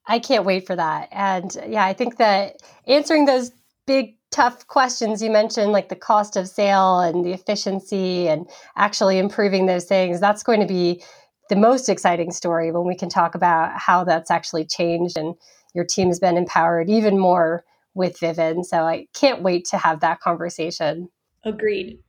I 0.07 0.19
can't 0.19 0.45
wait 0.45 0.67
for 0.67 0.75
that. 0.75 1.09
And 1.11 1.55
yeah, 1.67 1.85
I 1.85 1.93
think 1.93 2.17
that 2.17 2.57
answering 2.87 3.25
those 3.25 3.51
big, 3.87 4.15
tough 4.31 4.67
questions 4.67 5.21
you 5.21 5.31
mentioned, 5.31 5.71
like 5.71 5.87
the 5.87 5.95
cost 5.95 6.35
of 6.35 6.49
sale 6.49 6.99
and 6.99 7.23
the 7.23 7.31
efficiency 7.31 8.27
and 8.27 8.49
actually 8.75 9.17
improving 9.17 9.65
those 9.65 9.85
things, 9.85 10.19
that's 10.19 10.43
going 10.43 10.59
to 10.59 10.67
be 10.67 11.01
the 11.49 11.55
most 11.55 11.89
exciting 11.89 12.31
story 12.31 12.71
when 12.71 12.87
we 12.87 12.95
can 12.95 13.09
talk 13.09 13.35
about 13.35 13.77
how 13.77 14.03
that's 14.03 14.31
actually 14.31 14.65
changed 14.65 15.17
and 15.17 15.35
your 15.73 15.85
team 15.85 16.07
has 16.07 16.19
been 16.19 16.37
empowered 16.37 16.89
even 16.89 17.19
more 17.19 17.63
with 17.93 18.19
Vivun. 18.19 18.63
So 18.63 18.83
I 18.83 19.07
can't 19.13 19.43
wait 19.43 19.65
to 19.65 19.77
have 19.77 19.99
that 19.99 20.19
conversation. 20.19 21.09
Agreed. 21.43 21.99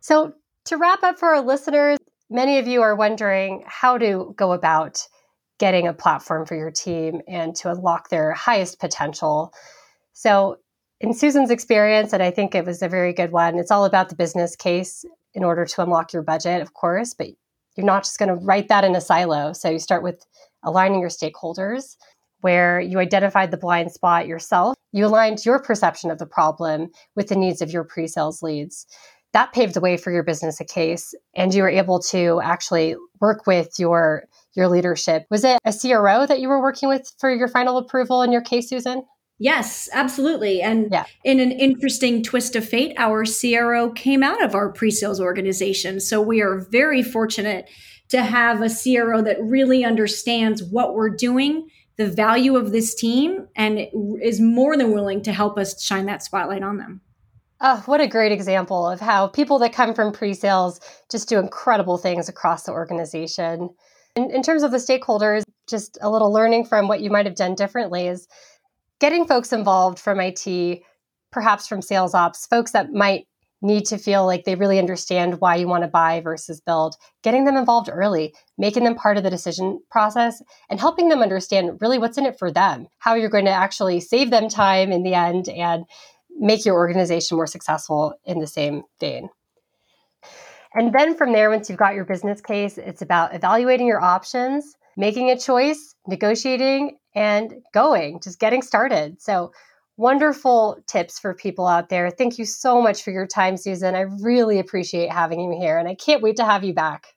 So 0.00 0.34
to 0.66 0.76
wrap 0.76 1.02
up 1.02 1.18
for 1.18 1.28
our 1.28 1.42
listeners, 1.42 1.98
many 2.28 2.58
of 2.58 2.66
you 2.66 2.82
are 2.82 2.96
wondering 2.96 3.64
how 3.66 3.98
to 3.98 4.34
go 4.36 4.52
about 4.52 5.06
getting 5.58 5.86
a 5.86 5.92
platform 5.92 6.46
for 6.46 6.56
your 6.56 6.70
team 6.70 7.20
and 7.28 7.54
to 7.54 7.70
unlock 7.70 8.08
their 8.08 8.32
highest 8.32 8.80
potential. 8.80 9.52
So 10.12 10.56
in 11.00 11.12
Susan's 11.14 11.50
experience, 11.50 12.12
and 12.12 12.22
I 12.22 12.30
think 12.30 12.54
it 12.54 12.64
was 12.64 12.82
a 12.82 12.88
very 12.88 13.12
good 13.12 13.30
one, 13.30 13.58
it's 13.58 13.70
all 13.70 13.84
about 13.84 14.08
the 14.08 14.16
business 14.16 14.56
case 14.56 15.04
in 15.34 15.44
order 15.44 15.64
to 15.64 15.82
unlock 15.82 16.12
your 16.12 16.22
budget, 16.22 16.62
of 16.62 16.74
course, 16.74 17.14
but 17.14 17.28
you're 17.76 17.86
not 17.86 18.04
just 18.04 18.18
going 18.18 18.28
to 18.28 18.44
write 18.44 18.68
that 18.68 18.84
in 18.84 18.94
a 18.94 19.00
silo. 19.00 19.52
So 19.52 19.70
you 19.70 19.78
start 19.78 20.02
with 20.02 20.24
aligning 20.62 21.00
your 21.00 21.10
stakeholders 21.10 21.96
where 22.40 22.80
you 22.80 22.98
identified 22.98 23.50
the 23.50 23.56
blind 23.56 23.92
spot 23.92 24.26
yourself. 24.26 24.74
You 24.92 25.06
aligned 25.06 25.44
your 25.44 25.60
perception 25.60 26.10
of 26.10 26.18
the 26.18 26.26
problem 26.26 26.88
with 27.14 27.28
the 27.28 27.36
needs 27.36 27.62
of 27.62 27.70
your 27.70 27.84
pre 27.84 28.06
sales 28.06 28.42
leads. 28.42 28.86
That 29.32 29.52
paved 29.52 29.74
the 29.74 29.80
way 29.80 29.96
for 29.96 30.10
your 30.10 30.24
business 30.24 30.60
a 30.60 30.64
case, 30.64 31.14
and 31.34 31.54
you 31.54 31.62
were 31.62 31.68
able 31.68 32.00
to 32.00 32.40
actually 32.42 32.96
work 33.20 33.46
with 33.46 33.78
your 33.78 34.24
your 34.54 34.68
leadership. 34.68 35.26
Was 35.30 35.44
it 35.44 35.58
a 35.64 35.72
CRO 35.72 36.26
that 36.26 36.40
you 36.40 36.48
were 36.48 36.60
working 36.60 36.88
with 36.88 37.14
for 37.18 37.32
your 37.32 37.46
final 37.46 37.76
approval 37.76 38.22
in 38.22 38.32
your 38.32 38.42
case, 38.42 38.68
Susan? 38.68 39.04
Yes, 39.42 39.88
absolutely. 39.94 40.60
And 40.60 40.88
yeah. 40.92 41.06
in 41.24 41.40
an 41.40 41.50
interesting 41.50 42.22
twist 42.22 42.54
of 42.56 42.68
fate, 42.68 42.94
our 42.98 43.24
CRO 43.24 43.90
came 43.90 44.22
out 44.22 44.44
of 44.44 44.54
our 44.54 44.70
pre 44.70 44.90
sales 44.90 45.18
organization. 45.18 45.98
So 45.98 46.20
we 46.20 46.42
are 46.42 46.58
very 46.58 47.02
fortunate 47.02 47.68
to 48.10 48.22
have 48.22 48.60
a 48.60 48.68
CRO 48.68 49.22
that 49.22 49.38
really 49.40 49.82
understands 49.82 50.62
what 50.62 50.94
we're 50.94 51.10
doing 51.10 51.68
the 51.96 52.06
value 52.06 52.56
of 52.56 52.72
this 52.72 52.94
team 52.94 53.46
and 53.56 53.86
is 54.22 54.40
more 54.40 54.74
than 54.76 54.92
willing 54.92 55.22
to 55.22 55.32
help 55.32 55.58
us 55.58 55.82
shine 55.82 56.06
that 56.06 56.22
spotlight 56.22 56.62
on 56.62 56.78
them. 56.78 57.02
Oh, 57.60 57.82
what 57.84 58.00
a 58.00 58.06
great 58.06 58.32
example 58.32 58.88
of 58.88 59.00
how 59.00 59.26
people 59.26 59.58
that 59.58 59.74
come 59.74 59.94
from 59.94 60.12
pre 60.12 60.34
sales 60.34 60.80
just 61.10 61.28
do 61.28 61.38
incredible 61.38 61.98
things 61.98 62.28
across 62.28 62.64
the 62.64 62.72
organization. 62.72 63.70
In, 64.16 64.30
in 64.30 64.42
terms 64.42 64.62
of 64.62 64.70
the 64.70 64.78
stakeholders, 64.78 65.42
just 65.68 65.98
a 66.00 66.10
little 66.10 66.32
learning 66.32 66.64
from 66.64 66.88
what 66.88 67.00
you 67.00 67.10
might 67.10 67.26
have 67.26 67.36
done 67.36 67.54
differently 67.54 68.06
is 68.06 68.26
getting 69.00 69.26
folks 69.26 69.52
involved 69.52 69.98
from 69.98 70.20
IT, 70.20 70.82
perhaps 71.32 71.66
from 71.66 71.82
sales 71.82 72.14
ops, 72.14 72.46
folks 72.46 72.72
that 72.72 72.92
might 72.92 73.26
need 73.62 73.84
to 73.84 73.98
feel 73.98 74.24
like 74.24 74.44
they 74.44 74.54
really 74.54 74.78
understand 74.78 75.40
why 75.40 75.54
you 75.54 75.68
want 75.68 75.82
to 75.82 75.88
buy 75.88 76.20
versus 76.20 76.60
build, 76.60 76.96
getting 77.22 77.44
them 77.44 77.56
involved 77.56 77.90
early, 77.92 78.34
making 78.56 78.84
them 78.84 78.94
part 78.94 79.16
of 79.16 79.22
the 79.22 79.30
decision 79.30 79.78
process, 79.90 80.42
and 80.70 80.80
helping 80.80 81.08
them 81.08 81.20
understand 81.20 81.76
really 81.80 81.98
what's 81.98 82.16
in 82.16 82.24
it 82.24 82.38
for 82.38 82.50
them, 82.50 82.86
how 82.98 83.14
you're 83.14 83.28
going 83.28 83.44
to 83.44 83.50
actually 83.50 84.00
save 84.00 84.30
them 84.30 84.48
time 84.48 84.92
in 84.92 85.02
the 85.02 85.14
end 85.14 85.48
and 85.48 85.84
make 86.38 86.64
your 86.64 86.76
organization 86.76 87.36
more 87.36 87.46
successful 87.46 88.14
in 88.24 88.40
the 88.40 88.46
same 88.46 88.82
vein. 88.98 89.28
And 90.72 90.94
then 90.94 91.16
from 91.16 91.32
there, 91.32 91.50
once 91.50 91.68
you've 91.68 91.78
got 91.78 91.94
your 91.94 92.04
business 92.04 92.40
case, 92.40 92.78
it's 92.78 93.02
about 93.02 93.34
evaluating 93.34 93.88
your 93.88 94.00
options, 94.00 94.74
making 94.96 95.30
a 95.30 95.38
choice, 95.38 95.94
negotiating, 96.06 96.98
and 97.14 97.54
going, 97.74 98.20
just 98.22 98.38
getting 98.38 98.62
started. 98.62 99.20
So, 99.20 99.52
wonderful 99.96 100.82
tips 100.86 101.18
for 101.18 101.34
people 101.34 101.66
out 101.66 101.90
there. 101.90 102.10
Thank 102.10 102.38
you 102.38 102.46
so 102.46 102.80
much 102.80 103.02
for 103.02 103.10
your 103.10 103.26
time, 103.26 103.58
Susan. 103.58 103.94
I 103.94 104.06
really 104.22 104.58
appreciate 104.58 105.12
having 105.12 105.40
you 105.40 105.58
here, 105.60 105.78
and 105.78 105.88
I 105.88 105.94
can't 105.94 106.22
wait 106.22 106.36
to 106.36 106.44
have 106.44 106.64
you 106.64 106.72
back. 106.72 107.08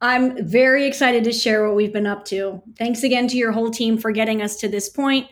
I'm 0.00 0.46
very 0.46 0.86
excited 0.86 1.24
to 1.24 1.32
share 1.32 1.66
what 1.66 1.76
we've 1.76 1.92
been 1.92 2.06
up 2.06 2.24
to. 2.26 2.62
Thanks 2.78 3.02
again 3.02 3.26
to 3.28 3.36
your 3.36 3.52
whole 3.52 3.70
team 3.70 3.96
for 3.96 4.12
getting 4.12 4.42
us 4.42 4.56
to 4.56 4.68
this 4.68 4.88
point. 4.88 5.28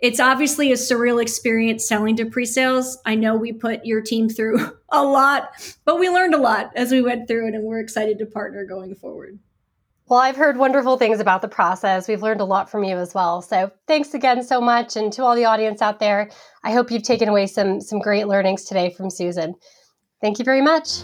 It's 0.00 0.20
obviously 0.20 0.72
a 0.72 0.74
surreal 0.74 1.22
experience 1.22 1.88
selling 1.88 2.16
to 2.16 2.26
pre 2.26 2.44
sales. 2.44 2.98
I 3.06 3.14
know 3.14 3.34
we 3.34 3.52
put 3.52 3.86
your 3.86 4.02
team 4.02 4.28
through 4.28 4.58
a 4.90 5.02
lot, 5.02 5.50
but 5.84 5.98
we 5.98 6.10
learned 6.10 6.34
a 6.34 6.38
lot 6.38 6.70
as 6.76 6.90
we 6.90 7.00
went 7.00 7.28
through 7.28 7.48
it, 7.48 7.54
and 7.54 7.64
we're 7.64 7.78
excited 7.78 8.18
to 8.18 8.26
partner 8.26 8.64
going 8.64 8.94
forward. 8.94 9.38
Well, 10.08 10.20
I've 10.20 10.36
heard 10.36 10.56
wonderful 10.56 10.96
things 10.98 11.18
about 11.18 11.42
the 11.42 11.48
process. 11.48 12.06
We've 12.06 12.22
learned 12.22 12.40
a 12.40 12.44
lot 12.44 12.70
from 12.70 12.84
you 12.84 12.96
as 12.96 13.12
well. 13.12 13.42
So 13.42 13.72
thanks 13.88 14.14
again 14.14 14.44
so 14.44 14.60
much. 14.60 14.94
And 14.94 15.12
to 15.14 15.24
all 15.24 15.34
the 15.34 15.46
audience 15.46 15.82
out 15.82 15.98
there, 15.98 16.30
I 16.62 16.70
hope 16.70 16.92
you've 16.92 17.02
taken 17.02 17.28
away 17.28 17.48
some, 17.48 17.80
some 17.80 17.98
great 17.98 18.28
learnings 18.28 18.64
today 18.64 18.90
from 18.90 19.10
Susan. 19.10 19.56
Thank 20.20 20.38
you 20.38 20.44
very 20.44 20.62
much. 20.62 21.00